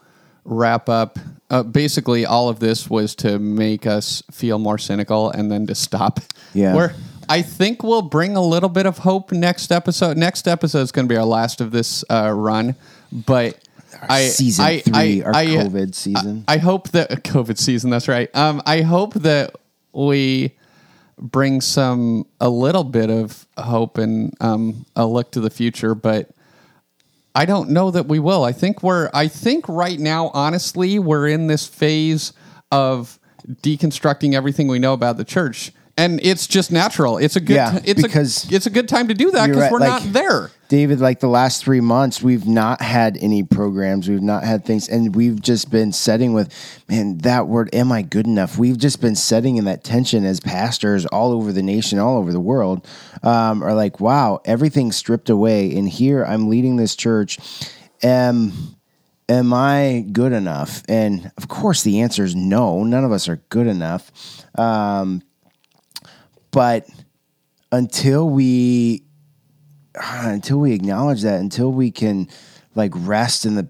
wrap 0.45 0.89
up. 0.89 1.19
Uh, 1.49 1.63
basically, 1.63 2.25
all 2.25 2.49
of 2.49 2.59
this 2.59 2.89
was 2.89 3.15
to 3.15 3.39
make 3.39 3.85
us 3.85 4.21
feel 4.31 4.59
more 4.59 4.77
cynical 4.77 5.29
and 5.29 5.51
then 5.51 5.65
to 5.67 5.75
stop. 5.75 6.19
Yeah. 6.53 6.75
Where 6.75 6.93
I 7.29 7.41
think 7.41 7.83
we'll 7.83 8.01
bring 8.01 8.35
a 8.35 8.41
little 8.41 8.69
bit 8.69 8.85
of 8.85 8.99
hope 8.99 9.31
next 9.31 9.71
episode. 9.71 10.17
Next 10.17 10.47
episode 10.47 10.81
is 10.81 10.91
going 10.91 11.07
to 11.07 11.13
be 11.13 11.17
our 11.17 11.25
last 11.25 11.61
of 11.61 11.71
this 11.71 12.03
uh, 12.09 12.31
run, 12.35 12.75
but. 13.11 13.57
I, 14.07 14.27
season 14.27 14.65
I- 14.65 14.79
three, 14.79 15.21
I- 15.21 15.25
our 15.25 15.35
I- 15.35 15.45
COVID 15.45 15.95
season. 15.95 16.43
I 16.47 16.57
hope 16.57 16.89
that 16.89 17.09
COVID 17.23 17.57
season. 17.57 17.89
That's 17.89 18.07
right. 18.07 18.33
Um, 18.35 18.61
I 18.65 18.81
hope 18.81 19.13
that 19.15 19.55
we 19.93 20.55
bring 21.19 21.61
some 21.61 22.25
a 22.39 22.49
little 22.49 22.83
bit 22.83 23.09
of 23.09 23.47
hope 23.57 23.97
and 23.97 24.33
um, 24.39 24.85
a 24.95 25.05
look 25.05 25.31
to 25.31 25.39
the 25.39 25.49
future, 25.49 25.95
but 25.95 26.29
I 27.33 27.45
don't 27.45 27.69
know 27.69 27.91
that 27.91 28.07
we 28.07 28.19
will. 28.19 28.43
I 28.43 28.51
think 28.51 28.81
we're. 28.83 29.09
I 29.13 29.27
think 29.27 29.67
right 29.69 29.99
now, 29.99 30.29
honestly, 30.33 30.97
we're 30.99 31.27
in 31.27 31.47
this 31.47 31.65
phase 31.67 32.33
of 32.71 33.19
deconstructing 33.61 34.33
everything 34.33 34.67
we 34.67 34.79
know 34.79 34.93
about 34.93 35.17
the 35.17 35.23
church, 35.23 35.71
and 35.97 36.19
it's 36.23 36.47
just 36.47 36.71
natural. 36.71 37.17
It's 37.17 37.35
a 37.35 37.41
good. 37.41 37.55
Yeah, 37.55 37.79
it's 37.83 38.01
because 38.01 38.49
a, 38.49 38.55
it's 38.55 38.65
a 38.67 38.69
good 38.69 38.87
time 38.87 39.07
to 39.07 39.13
do 39.13 39.31
that 39.31 39.47
because 39.47 39.63
right, 39.63 39.71
we're 39.71 39.79
like- 39.79 40.03
not 40.03 40.13
there. 40.13 40.51
David, 40.69 40.99
like 40.99 41.21
the 41.21 41.29
last 41.29 41.63
three 41.63 41.79
months, 41.79 42.21
we've 42.21 42.45
not 42.45 42.81
had 42.81 43.17
any 43.21 43.41
programs. 43.41 44.09
We've 44.09 44.21
not 44.21 44.43
had 44.43 44.65
things, 44.65 44.89
and 44.89 45.15
we've 45.15 45.41
just 45.41 45.71
been 45.71 45.93
setting 45.93 46.33
with, 46.33 46.53
man, 46.89 47.19
that 47.19 47.47
word, 47.47 47.73
am 47.73 47.89
I 47.89 48.01
good 48.01 48.27
enough? 48.27 48.57
We've 48.57 48.77
just 48.77 48.99
been 48.99 49.15
setting 49.15 49.55
in 49.55 49.63
that 49.63 49.85
tension 49.85 50.25
as 50.25 50.41
pastors 50.41 51.05
all 51.05 51.31
over 51.31 51.53
the 51.53 51.63
nation, 51.63 51.99
all 51.99 52.17
over 52.17 52.33
the 52.33 52.41
world, 52.41 52.85
um, 53.23 53.63
are 53.63 53.73
like, 53.73 54.01
wow, 54.01 54.41
everything's 54.43 54.97
stripped 54.97 55.29
away. 55.29 55.73
And 55.73 55.87
here 55.87 56.25
I'm 56.25 56.49
leading 56.49 56.75
this 56.75 56.97
church. 56.97 57.39
Am, 58.03 58.51
am 59.29 59.53
I 59.53 60.05
good 60.11 60.33
enough? 60.33 60.83
And 60.89 61.31
of 61.37 61.47
course, 61.47 61.83
the 61.83 62.01
answer 62.01 62.25
is 62.25 62.35
no. 62.35 62.83
None 62.83 63.05
of 63.05 63.13
us 63.13 63.29
are 63.29 63.37
good 63.47 63.67
enough. 63.67 64.11
Um, 64.59 65.21
but 66.57 66.89
until 67.71 68.27
we 68.27 69.03
until 69.95 70.57
we 70.59 70.73
acknowledge 70.73 71.21
that, 71.21 71.39
until 71.39 71.71
we 71.71 71.91
can 71.91 72.27
like 72.73 72.91
rest 72.95 73.45
in 73.45 73.53
the 73.53 73.67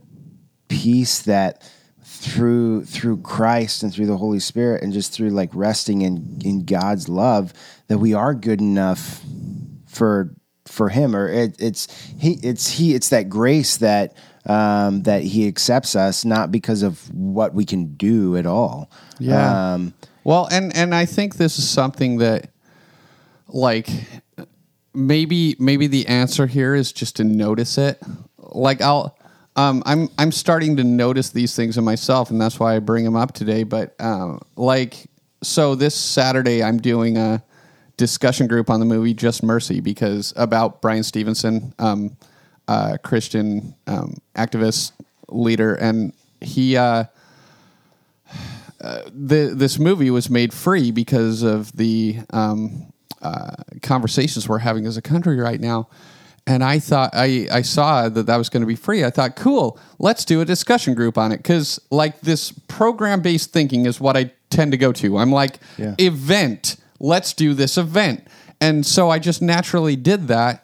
peace 0.70 1.24
that 1.24 1.70
through 2.04 2.86
through 2.86 3.18
Christ 3.18 3.84
and 3.84 3.94
through 3.94 4.06
the 4.06 4.16
Holy 4.18 4.40
Spirit 4.40 4.84
and 4.84 4.94
just 4.94 5.12
through 5.12 5.32
like 5.32 5.50
resting 5.54 6.02
in 6.02 6.40
in 6.46 6.64
God's 6.64 7.10
love 7.10 7.52
that 7.88 7.98
we 7.98 8.14
are 8.14 8.34
good 8.34 8.62
enough 8.62 9.22
for 9.86 10.34
for 10.66 10.88
him 10.90 11.16
or 11.16 11.28
it, 11.28 11.56
it's 11.60 11.92
he 12.18 12.40
it's 12.42 12.70
he 12.70 12.96
it's 12.96 13.10
that 13.10 13.28
grace 13.30 13.78
that 13.78 14.16
um 14.46 15.04
that 15.04 15.24
he 15.24 15.48
accepts 15.48 15.96
us 15.96 16.24
not 16.24 16.52
because 16.52 16.84
of 16.84 17.14
what 17.14 17.54
we 17.54 17.66
can 17.66 17.96
do 17.96 18.38
at 18.38 18.46
all 18.46 18.90
Yeah. 19.20 19.74
um 19.74 19.94
Well, 20.24 20.48
and 20.52 20.76
and 20.76 20.96
I 20.96 21.06
think 21.06 21.36
this 21.36 21.58
is 21.60 21.70
something 21.70 22.18
that 22.18 22.50
like 23.48 23.90
maybe 24.94 25.56
maybe 25.60 25.88
the 25.88 26.08
answer 26.08 26.48
here 26.48 26.76
is 26.76 26.92
just 26.92 27.18
to 27.18 27.24
notice 27.24 27.78
it. 27.78 28.02
Like 28.38 28.82
I'll 28.82 29.18
um 29.56 29.84
I'm 29.86 30.10
I'm 30.18 30.32
starting 30.32 30.78
to 30.78 30.84
notice 30.84 31.30
these 31.30 31.56
things 31.56 31.78
in 31.78 31.84
myself 31.84 32.30
and 32.30 32.40
that's 32.40 32.60
why 32.60 32.76
I 32.76 32.80
bring 32.80 33.06
them 33.06 33.16
up 33.16 33.34
today, 33.34 33.64
but 33.64 33.96
um 34.00 34.42
like 34.56 35.08
so 35.44 35.76
this 35.76 35.96
Saturday 35.96 36.64
I'm 36.64 36.78
doing 36.78 37.18
a 37.18 37.44
discussion 37.98 38.48
group 38.48 38.70
on 38.70 38.80
the 38.80 38.86
movie 38.86 39.14
Just 39.14 39.44
Mercy 39.44 39.82
because 39.82 40.32
about 40.36 40.82
Bryan 40.82 41.04
Stevenson, 41.04 41.74
um, 41.80 42.16
uh, 42.68 42.98
Christian 43.04 43.76
um, 43.88 44.18
activist 44.36 44.92
leader, 45.30 45.74
and 45.74 46.14
he 46.40 46.78
uh, 46.78 47.06
the 48.80 49.52
this 49.56 49.80
movie 49.80 50.12
was 50.12 50.30
made 50.30 50.54
free 50.54 50.92
because 50.92 51.42
of 51.42 51.76
the 51.76 52.20
um, 52.32 52.94
uh, 53.22 53.56
conversations 53.82 54.48
we're 54.48 54.60
having 54.60 54.86
as 54.86 54.98
a 54.98 55.02
country 55.02 55.38
right 55.38 55.60
now. 55.60 55.88
And 56.46 56.64
I 56.64 56.80
thought 56.80 57.10
I, 57.14 57.48
I 57.52 57.62
saw 57.62 58.08
that 58.08 58.26
that 58.26 58.38
was 58.38 58.48
going 58.48 58.62
to 58.62 58.68
be 58.68 58.76
free. 58.78 59.04
I 59.04 59.10
thought, 59.10 59.36
cool, 59.36 59.78
let's 60.00 60.24
do 60.24 60.40
a 60.40 60.46
discussion 60.46 60.94
group 60.94 61.18
on 61.18 61.34
it 61.34 61.38
because 61.38 61.78
like 61.92 62.22
this 62.22 62.52
program 62.70 63.22
based 63.22 63.52
thinking 63.52 63.86
is 63.86 64.00
what 64.00 64.16
I 64.16 64.32
tend 64.50 64.72
to 64.72 64.78
go 64.78 64.94
to. 64.94 65.18
I'm 65.18 65.32
like 65.32 65.60
Yeah. 65.78 65.96
event, 66.00 66.78
let's 67.00 67.34
do 67.34 67.54
this 67.54 67.78
event, 67.78 68.26
and 68.62 68.86
so 68.86 69.10
I 69.10 69.20
just 69.20 69.42
naturally 69.42 69.98
did 69.98 70.30
that. 70.30 70.64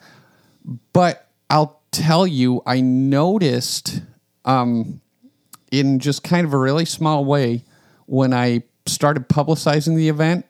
But 0.94 1.28
I'll 1.50 1.82
tell 1.92 2.26
you, 2.26 2.62
I 2.64 2.80
noticed 2.80 4.00
um, 4.46 5.02
in 5.70 5.98
just 5.98 6.24
kind 6.24 6.46
of 6.46 6.54
a 6.54 6.58
really 6.58 6.86
small 6.86 7.26
way 7.26 7.62
when 8.06 8.32
I 8.32 8.62
started 8.86 9.28
publicizing 9.28 9.96
the 9.96 10.08
event, 10.08 10.46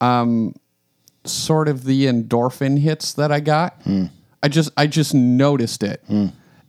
um, 0.00 0.54
sort 1.24 1.68
of 1.68 1.84
the 1.84 2.06
endorphin 2.06 2.78
hits 2.80 3.12
that 3.14 3.32
I 3.32 3.40
got. 3.40 3.76
I 4.42 4.48
just 4.48 4.70
I 4.76 4.86
just 4.86 5.14
noticed 5.14 5.82
it, 5.82 6.02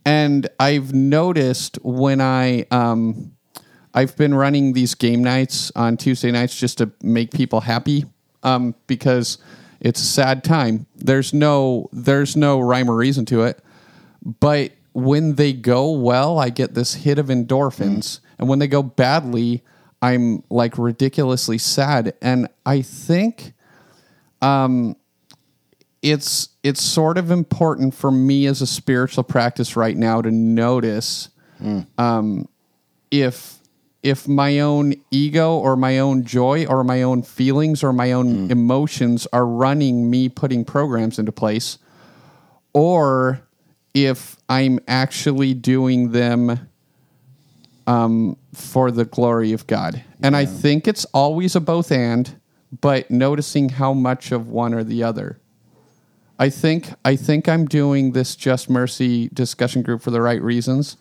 and 0.04 0.48
I've 0.58 0.94
noticed 0.94 1.78
when 1.82 2.20
I 2.20 2.66
um, 2.70 3.32
I've 3.92 4.16
been 4.16 4.34
running 4.34 4.72
these 4.72 4.94
game 4.94 5.22
nights 5.22 5.70
on 5.76 5.96
Tuesday 5.96 6.30
nights 6.30 6.58
just 6.58 6.78
to 6.78 6.90
make 7.02 7.32
people 7.32 7.60
happy 7.60 8.04
um, 8.42 8.74
because 8.86 9.38
it's 9.80 10.00
a 10.00 10.04
sad 10.06 10.42
time. 10.42 10.86
There's 10.96 11.34
no 11.34 11.88
there's 11.92 12.34
no 12.36 12.60
rhyme 12.60 12.90
or 12.90 12.96
reason 12.96 13.26
to 13.26 13.42
it, 13.42 13.62
but 14.40 14.72
when 14.92 15.34
they 15.34 15.52
go 15.52 15.90
well, 15.90 16.38
I 16.38 16.48
get 16.48 16.72
this 16.72 16.94
hit 16.94 17.18
of 17.18 17.26
endorphins, 17.26 18.20
and 18.38 18.48
when 18.48 18.58
they 18.58 18.68
go 18.68 18.82
badly, 18.82 19.62
I'm 20.00 20.42
like 20.48 20.78
ridiculously 20.78 21.58
sad. 21.58 22.14
And 22.22 22.48
I 22.64 22.80
think 22.80 23.52
um, 24.42 24.96
it's 26.02 26.50
it's 26.62 26.82
sort 26.82 27.18
of 27.18 27.30
important 27.30 27.94
for 27.94 28.10
me 28.10 28.46
as 28.46 28.60
a 28.62 28.66
spiritual 28.66 29.24
practice 29.24 29.76
right 29.76 29.96
now 29.96 30.20
to 30.22 30.30
notice 30.30 31.30
um, 31.98 32.48
if 33.10 33.58
if 34.02 34.28
my 34.28 34.60
own 34.60 34.94
ego 35.10 35.56
or 35.56 35.74
my 35.74 35.98
own 35.98 36.22
joy 36.22 36.64
or 36.66 36.84
my 36.84 37.02
own 37.02 37.22
feelings 37.22 37.82
or 37.82 37.92
my 37.92 38.12
own 38.12 38.26
emotions 38.50 39.26
are 39.32 39.46
running 39.46 40.08
me 40.10 40.28
putting 40.28 40.64
programs 40.64 41.18
into 41.18 41.32
place 41.32 41.78
or 42.72 43.40
if 43.94 44.36
I'm 44.50 44.78
actually 44.86 45.54
doing 45.54 46.12
them 46.12 46.68
um, 47.86 48.36
for 48.52 48.90
the 48.90 49.06
glory 49.06 49.52
of 49.52 49.66
God. 49.66 50.04
And 50.22 50.36
I 50.36 50.44
think 50.44 50.86
it's 50.86 51.04
always 51.06 51.56
a 51.56 51.60
both 51.60 51.90
and, 51.90 52.38
but 52.80 53.10
noticing 53.10 53.70
how 53.70 53.92
much 53.92 54.32
of 54.32 54.48
one 54.48 54.74
or 54.74 54.84
the 54.84 55.02
other. 55.02 55.38
I 56.38 56.50
think 56.50 56.90
I 57.04 57.16
think 57.16 57.48
I'm 57.48 57.66
doing 57.66 58.12
this 58.12 58.36
just 58.36 58.68
mercy 58.68 59.30
discussion 59.32 59.82
group 59.82 60.02
for 60.02 60.10
the 60.10 60.20
right 60.20 60.42
reasons, 60.42 60.96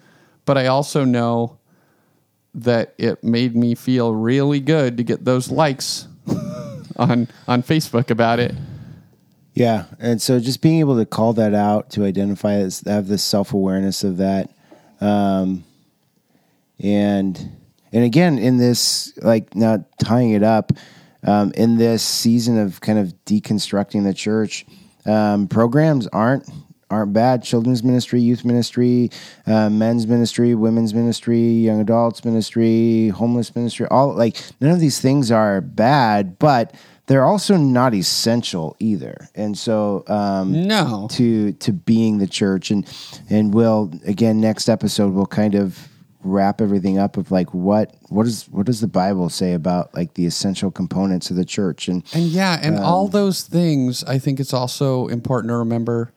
but 0.45 0.57
I 0.57 0.67
also 0.67 1.03
know 1.03 1.59
that 2.53 2.93
it 2.97 3.21
made 3.21 3.55
me 3.55 3.75
feel 3.75 4.13
really 4.13 4.61
good 4.61 4.95
to 4.95 5.03
get 5.03 5.25
those 5.25 5.51
likes 5.51 6.07
on 6.95 7.27
on 7.47 7.63
Facebook 7.63 8.09
about 8.09 8.39
it. 8.39 8.55
Yeah, 9.53 9.85
and 9.99 10.21
so 10.21 10.39
just 10.39 10.61
being 10.61 10.79
able 10.79 10.97
to 10.97 11.05
call 11.05 11.31
that 11.33 11.53
out, 11.53 11.89
to 11.91 12.03
identify 12.03 12.55
it, 12.55 12.81
have 12.85 13.07
this 13.07 13.23
self 13.23 13.53
awareness 13.53 14.03
of 14.03 14.17
that, 14.17 14.51
Um, 15.01 15.65
and 16.79 17.51
and 17.91 18.03
again 18.03 18.37
in 18.37 18.57
this 18.57 19.13
like 19.21 19.55
now 19.55 19.85
tying 19.97 20.31
it 20.31 20.43
up 20.43 20.71
um, 21.25 21.51
in 21.55 21.77
this 21.77 22.03
season 22.03 22.57
of 22.57 22.79
kind 22.81 22.99
of 22.99 23.13
deconstructing 23.25 24.03
the 24.03 24.13
church 24.13 24.65
um, 25.05 25.47
programs 25.47 26.07
aren't 26.07 26.49
aren't 26.91 27.13
bad 27.13 27.41
children's 27.43 27.83
ministry 27.83 28.21
youth 28.21 28.45
ministry 28.45 29.09
uh, 29.47 29.69
men's 29.69 30.05
ministry 30.07 30.53
women's 30.55 30.93
ministry 30.93 31.39
young 31.39 31.81
adults 31.81 32.23
ministry 32.23 33.09
homeless 33.09 33.55
ministry 33.55 33.87
all 33.89 34.13
like 34.13 34.37
none 34.61 34.71
of 34.71 34.79
these 34.79 34.99
things 35.01 35.31
are 35.31 35.61
bad 35.61 36.37
but 36.39 36.73
they're 37.07 37.25
also 37.25 37.55
not 37.57 37.93
essential 37.93 38.75
either 38.79 39.27
and 39.35 39.57
so 39.57 40.03
um, 40.07 40.67
No. 40.67 41.07
to 41.11 41.51
to 41.53 41.71
being 41.73 42.19
the 42.19 42.27
church 42.27 42.69
and 42.71 42.87
and 43.29 43.53
we'll 43.53 43.91
again 44.05 44.39
next 44.39 44.69
episode 44.69 45.11
we'll 45.13 45.25
kind 45.25 45.55
of 45.55 45.87
wrap 46.25 46.59
everything 46.59 46.97
up 46.97 47.17
of 47.17 47.31
like 47.31 47.53
what 47.53 47.95
what 48.09 48.25
is 48.25 48.45
what 48.49 48.65
does 48.65 48.81
the 48.81 48.87
bible 48.87 49.29
say 49.29 49.53
about 49.53 49.93
like 49.93 50.15
the 50.15 50.25
essential 50.25 50.71
components 50.71 51.29
of 51.29 51.35
the 51.35 51.45
church 51.45 51.87
and 51.87 52.03
And 52.13 52.23
yeah, 52.25 52.59
and 52.61 52.77
Um, 52.77 52.83
all 52.83 53.07
those 53.07 53.43
things, 53.43 54.03
I 54.03 54.17
think 54.19 54.39
it's 54.39 54.53
also 54.53 55.07
important 55.07 55.49
to 55.51 55.57
remember 55.57 56.11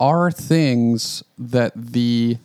are 0.00 0.30
things 0.30 1.22
that 1.38 1.72
the 1.76 2.38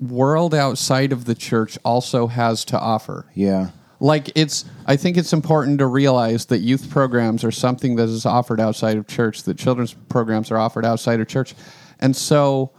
world 0.00 0.54
outside 0.54 1.12
of 1.12 1.24
the 1.24 1.34
church 1.34 1.76
also 1.84 2.28
has 2.28 2.64
to 2.66 2.78
offer. 2.78 3.26
yeah 3.34 3.70
Like 4.00 4.30
it's 4.34 4.64
I 4.86 4.96
think 4.96 5.16
it's 5.16 5.32
important 5.32 5.78
to 5.78 5.86
realize 5.86 6.46
that 6.46 6.58
youth 6.58 6.88
programs 6.90 7.42
are 7.44 7.50
something 7.52 7.96
that 7.96 8.08
is 8.08 8.26
offered 8.26 8.60
outside 8.60 8.96
of 8.96 9.06
church, 9.06 9.42
that 9.44 9.56
children's 9.58 9.94
programs 10.08 10.50
are 10.50 10.58
offered 10.58 10.84
outside 10.84 11.20
of 11.20 11.26
church. 11.26 11.54
And 12.00 12.14
so 12.14 12.70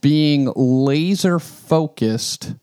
being 0.00 0.52
laser 0.56 1.38
focused 1.38 2.54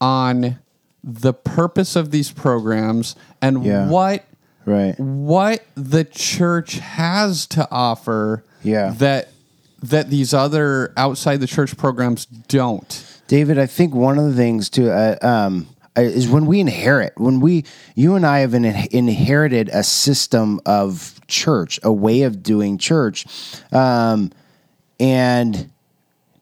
on 0.00 0.58
the 1.04 1.32
purpose 1.32 1.96
of 1.96 2.10
these 2.10 2.30
programs 2.30 3.16
and 3.40 3.64
Yeah. 3.64 3.88
what 3.88 4.24
right 4.66 4.98
what 4.98 5.64
the 5.74 6.04
church 6.04 6.74
has 6.78 7.46
to 7.46 7.66
offer 7.70 8.44
Yeah. 8.62 8.92
that 8.98 9.28
that 9.82 10.10
these 10.10 10.34
other 10.34 10.92
outside 10.96 11.38
the 11.40 11.46
church 11.46 11.76
programs 11.76 12.26
don't. 12.26 13.04
David, 13.28 13.58
I 13.58 13.66
think 13.66 13.94
one 13.94 14.18
of 14.18 14.24
the 14.24 14.34
things 14.34 14.68
too 14.68 14.90
uh, 14.90 15.16
um, 15.22 15.68
uh, 15.96 16.00
is 16.00 16.26
when 16.28 16.46
we 16.46 16.58
inherit, 16.60 17.12
when 17.16 17.38
we, 17.40 17.64
you 17.94 18.14
and 18.16 18.26
I 18.26 18.40
have 18.40 18.54
in, 18.54 18.64
inherited 18.64 19.68
a 19.68 19.84
system 19.84 20.60
of 20.66 21.20
church, 21.28 21.78
a 21.84 21.92
way 21.92 22.22
of 22.22 22.42
doing 22.42 22.76
church, 22.78 23.24
um, 23.72 24.32
and 24.98 25.70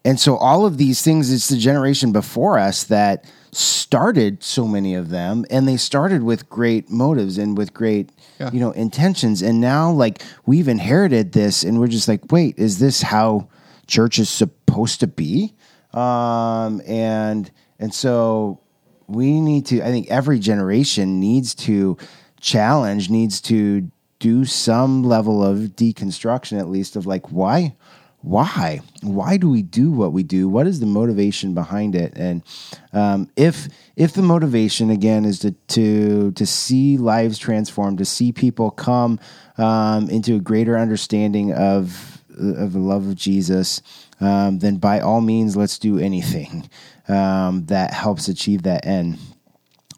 and 0.05 0.19
so 0.21 0.37
all 0.37 0.65
of 0.65 0.79
these 0.79 1.03
things, 1.03 1.33
it's 1.33 1.49
the 1.49 1.57
generation 1.59 2.13
before 2.13 2.59
us 2.59 2.85
that 2.85 3.25
started 3.53 4.43
so 4.43 4.67
many 4.67 4.95
of 4.95 5.09
them, 5.11 5.45
and 5.51 5.67
they 5.67 5.77
started 5.77 6.23
with 6.23 6.49
great 6.49 6.91
motives 6.91 7.39
and 7.39 7.57
with 7.57 7.73
great, 7.73 8.11
Yeah. 8.41 8.51
you 8.53 8.61
know, 8.61 8.73
intentions. 8.73 9.43
And 9.43 9.61
now, 9.61 9.91
like 9.91 10.23
we've 10.47 10.69
inherited 10.69 11.33
this, 11.33 11.63
and 11.63 11.79
we're 11.81 11.87
just 11.89 12.09
like, 12.09 12.31
wait, 12.33 12.59
is 12.59 12.79
this 12.79 13.03
how 13.03 13.49
church 13.87 14.19
is 14.19 14.29
supposed 14.29 15.01
to 15.01 15.07
be? 15.07 15.55
Um, 15.95 16.83
and 16.87 17.51
and 17.79 17.93
so 17.95 18.61
we 19.07 19.41
need 19.41 19.67
to. 19.67 19.81
I 19.83 19.87
think 19.87 20.09
every 20.11 20.39
generation 20.39 21.21
needs 21.21 21.55
to 21.67 21.97
challenge, 22.41 23.09
needs 23.09 23.41
to 23.43 23.91
do 24.19 24.45
some 24.45 25.03
level 25.03 25.45
of 25.45 25.59
deconstruction, 25.77 26.59
at 26.59 26.69
least 26.69 26.97
of 26.97 27.07
like 27.07 27.31
why 27.31 27.75
why? 28.27 28.81
Why 29.03 29.37
do 29.37 29.49
we 29.49 29.63
do 29.63 29.93
what 29.93 30.13
we 30.13 30.25
do? 30.25 30.49
What 30.49 30.67
is 30.67 30.81
the 30.81 30.87
motivation 30.87 31.55
behind 31.55 31.95
it? 31.95 32.13
And 32.17 32.43
um, 32.93 33.31
if 33.37 33.69
if 33.95 34.15
the 34.15 34.23
motivation 34.23 34.91
again 34.91 35.25
is 35.25 35.39
to 35.41 35.53
to 35.53 36.33
to 36.33 36.45
see 36.45 36.99
lives 36.99 37.39
transformed 37.39 37.99
to 37.99 38.05
see 38.05 38.33
people 38.33 38.73
come 38.73 39.21
um, 39.59 40.11
into 40.11 40.35
a 40.35 40.41
greater 40.41 40.77
understanding 40.77 41.53
of 41.53 42.21
of 42.37 42.73
the 42.75 42.79
love 42.79 43.07
of 43.09 43.15
jesus 43.15 43.81
um, 44.21 44.59
then 44.59 44.77
by 44.77 45.01
all 45.01 45.21
means 45.21 45.57
let's 45.57 45.79
do 45.79 45.99
anything 45.99 46.69
um, 47.09 47.65
that 47.67 47.95
helps 47.95 48.29
achieve 48.29 48.65
that 48.65 48.85
end. 48.85 49.19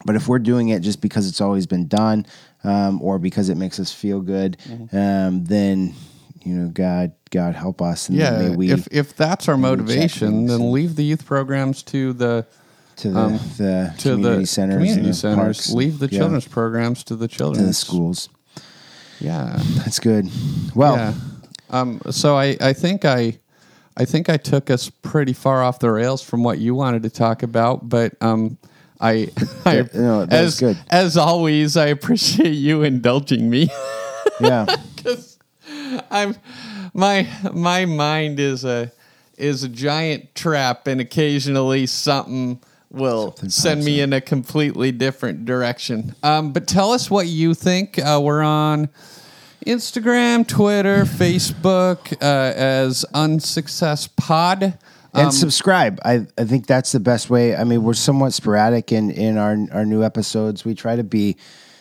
But 0.05 0.15
if 0.15 0.27
we're 0.27 0.39
doing 0.39 0.69
it 0.69 0.81
just 0.81 1.01
because 1.01 1.27
it's 1.27 1.41
always 1.41 1.67
been 1.67 1.87
done 1.87 2.25
um, 2.63 3.01
or 3.01 3.19
because 3.19 3.49
it 3.49 3.55
makes 3.55 3.79
us 3.79 3.91
feel 3.91 4.21
good 4.21 4.57
um, 4.93 5.43
then 5.45 5.93
you 6.43 6.53
know 6.55 6.69
god 6.69 7.11
god 7.31 7.55
help 7.55 7.81
us 7.81 8.09
and 8.09 8.17
Yeah, 8.17 8.37
may 8.37 8.55
we 8.55 8.71
if 8.71 8.87
if 8.91 9.15
that's 9.15 9.47
our 9.47 9.57
motivation, 9.57 10.47
then 10.47 10.71
leave 10.71 10.95
the 10.95 11.03
youth 11.03 11.25
programs 11.25 11.83
to 11.83 12.13
the 12.13 12.45
to 12.97 13.09
the, 13.09 13.27
the 13.57 13.93
to 13.97 14.09
community 14.15 14.41
the 14.41 14.47
centers 14.47 14.75
community 14.77 15.07
the 15.07 15.13
centers. 15.13 15.37
parks 15.37 15.69
leave 15.71 15.99
the 15.99 16.07
yeah, 16.11 16.19
children's 16.19 16.47
programs 16.47 17.03
to 17.05 17.15
the 17.15 17.27
children, 17.27 17.63
to 17.63 17.67
the 17.67 17.73
schools 17.73 18.29
Yeah, 19.19 19.57
that's 19.77 19.99
good 19.99 20.27
well 20.75 20.95
yeah. 20.95 21.13
Um, 21.71 22.01
so 22.09 22.35
I 22.35 22.57
I 22.59 22.73
think 22.73 23.05
I. 23.05 23.37
I 23.97 24.05
think 24.05 24.29
I 24.29 24.37
took 24.37 24.69
us 24.69 24.89
pretty 24.89 25.33
far 25.33 25.61
off 25.61 25.79
the 25.79 25.91
rails 25.91 26.21
from 26.23 26.41
what 26.41 26.57
you 26.59 26.73
wanted 26.73 27.03
to 27.03 27.09
talk 27.09 27.43
about, 27.43 27.89
but 27.89 28.13
um, 28.21 28.57
I, 29.01 29.27
I 29.65 29.83
no, 29.93 30.25
as 30.29 30.63
as 30.89 31.17
always, 31.17 31.75
I 31.75 31.87
appreciate 31.87 32.53
you 32.53 32.83
indulging 32.83 33.49
me. 33.49 33.69
yeah 34.39 34.65
I'm 36.11 36.35
my 36.93 37.27
my 37.53 37.85
mind 37.85 38.39
is 38.39 38.65
a 38.65 38.91
is 39.37 39.63
a 39.63 39.69
giant 39.69 40.35
trap, 40.35 40.87
and 40.87 40.99
occasionally 40.99 41.85
something 41.85 42.59
will 42.91 43.35
send 43.47 43.83
me 43.85 44.01
in 44.01 44.13
a 44.13 44.21
completely 44.21 44.91
different 44.91 45.45
direction. 45.45 46.15
Um, 46.23 46.51
but 46.51 46.67
tell 46.67 46.91
us 46.91 47.09
what 47.09 47.27
you 47.27 47.53
think. 47.53 47.99
Uh, 47.99 48.19
we're 48.21 48.41
on 48.41 48.89
Instagram, 49.65 50.47
Twitter, 50.47 51.03
Facebook 51.05 52.13
uh, 52.21 52.25
as 52.55 53.05
Unsuccess 53.13 54.07
Pod. 54.07 54.77
and 55.13 55.33
subscribe 55.33 55.99
I, 56.05 56.27
I 56.37 56.45
think 56.45 56.67
that's 56.67 56.91
the 56.91 56.99
best 56.99 57.31
way 57.31 57.55
i 57.55 57.63
mean 57.63 57.81
we're 57.81 57.95
somewhat 57.95 58.31
sporadic 58.31 58.91
in 58.91 59.09
in 59.09 59.39
our 59.39 59.57
our 59.71 59.83
new 59.83 60.03
episodes 60.03 60.63
we 60.63 60.75
try 60.75 60.95
to 60.95 61.03
be 61.03 61.35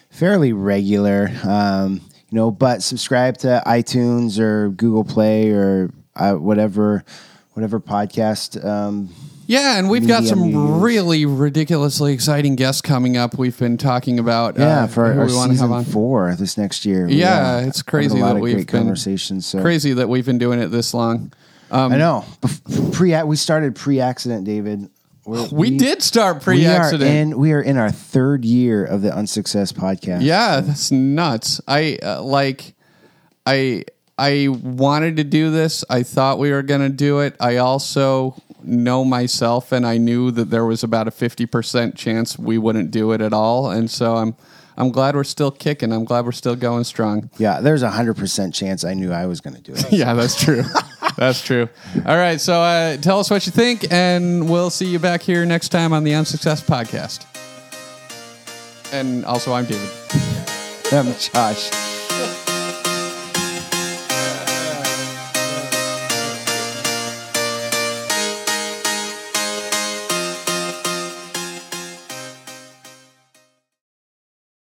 fairly 0.08 0.54
regular 0.54 1.30
um 1.44 2.00
you 2.30 2.36
know 2.36 2.50
but 2.50 2.82
subscribe 2.82 3.38
to 3.38 3.62
itunes 3.66 4.38
or 4.38 4.68
google 4.70 5.04
play 5.04 5.50
or 5.50 5.90
uh, 6.16 6.34
whatever 6.34 7.04
whatever 7.52 7.80
podcast 7.80 8.62
um 8.64 9.08
Yeah, 9.46 9.78
and 9.78 9.88
we've 9.88 10.06
got 10.06 10.24
some 10.24 10.82
really 10.82 11.24
ridiculously 11.24 12.12
exciting 12.12 12.54
guests 12.54 12.82
coming 12.82 13.16
up. 13.16 13.38
We've 13.38 13.58
been 13.58 13.78
talking 13.78 14.18
about 14.18 14.58
yeah 14.58 14.84
uh, 14.84 14.86
for 14.88 15.06
our 15.06 15.26
we 15.26 15.34
want 15.34 15.50
to 15.52 15.56
season 15.56 15.70
have 15.70 15.78
on. 15.78 15.84
four 15.84 16.34
this 16.34 16.58
next 16.58 16.84
year 16.84 17.08
Yeah, 17.08 17.56
uh, 17.56 17.66
it's 17.66 17.82
crazy 17.82 18.20
that 18.20 18.36
we've 18.36 18.66
been 18.66 18.66
conversations 18.66 19.46
so 19.46 19.62
Crazy 19.62 19.94
that 19.94 20.08
we've 20.08 20.26
been 20.26 20.38
doing 20.38 20.60
it 20.60 20.68
this 20.68 20.92
long. 20.92 21.32
Um, 21.70 21.92
i 21.92 21.96
know 21.96 22.24
pre 22.92 23.20
we 23.24 23.36
started 23.36 23.74
pre-accident 23.74 24.44
david 24.44 24.88
We're- 25.28 25.48
we, 25.52 25.76
did 25.76 26.02
start 26.02 26.36
we 26.46 26.64
are 26.66 26.78
pre-accident. 26.78 27.10
in 27.32 27.38
we 27.38 27.52
are 27.52 27.60
in 27.60 27.76
our 27.76 27.90
third 27.90 28.44
year 28.44 28.84
of 28.84 29.02
the 29.02 29.14
unsuccess 29.14 29.72
podcast 29.72 30.22
yeah, 30.22 30.60
that's 30.60 30.90
nuts. 30.90 31.60
I 31.68 31.98
uh, 32.02 32.22
like 32.22 32.74
I 33.46 33.84
I 34.16 34.48
wanted 34.48 35.16
to 35.16 35.24
do 35.24 35.50
this. 35.50 35.84
I 35.90 36.02
thought 36.02 36.38
we 36.38 36.50
were 36.50 36.62
going 36.62 36.80
to 36.80 36.88
do 36.88 37.20
it. 37.20 37.36
I 37.40 37.58
also 37.58 38.40
know 38.64 39.04
myself 39.04 39.70
and 39.70 39.86
I 39.86 39.98
knew 39.98 40.30
that 40.32 40.50
there 40.50 40.64
was 40.64 40.82
about 40.82 41.06
a 41.06 41.12
50% 41.12 41.94
chance 41.96 42.36
we 42.38 42.58
wouldn't 42.58 42.90
do 42.90 43.12
it 43.12 43.20
at 43.20 43.32
all. 43.32 43.70
And 43.70 43.90
so 43.90 44.16
I'm 44.16 44.34
I'm 44.76 44.90
glad 44.90 45.14
we're 45.14 45.24
still 45.24 45.50
kicking. 45.50 45.92
I'm 45.92 46.04
glad 46.04 46.24
we're 46.24 46.32
still 46.32 46.56
going 46.56 46.84
strong. 46.84 47.30
Yeah, 47.36 47.60
there's 47.60 47.82
a 47.82 47.90
hundred 47.90 48.16
percent 48.16 48.54
chance 48.54 48.82
I 48.84 48.94
knew 48.94 49.12
I 49.12 49.26
was 49.26 49.40
going 49.40 49.56
to 49.56 49.62
do 49.62 49.72
it. 49.74 49.92
Yeah, 49.92 50.14
that's 50.14 50.42
true. 50.42 50.62
that's 51.18 51.42
true. 51.42 51.68
All 52.06 52.16
right, 52.16 52.40
so 52.40 52.62
uh, 52.62 52.96
tell 52.96 53.18
us 53.18 53.28
what 53.28 53.44
you 53.44 53.52
think, 53.52 53.90
and 53.90 54.48
we'll 54.48 54.70
see 54.70 54.86
you 54.86 54.98
back 54.98 55.20
here 55.20 55.44
next 55.44 55.70
time 55.70 55.92
on 55.92 56.04
the 56.04 56.12
Unsuccess 56.12 56.62
Podcast. 56.62 57.26
And 58.92 59.24
also, 59.24 59.52
I'm 59.52 59.66
David. 59.66 59.90
I'm 60.92 61.12
Josh. 61.18 61.97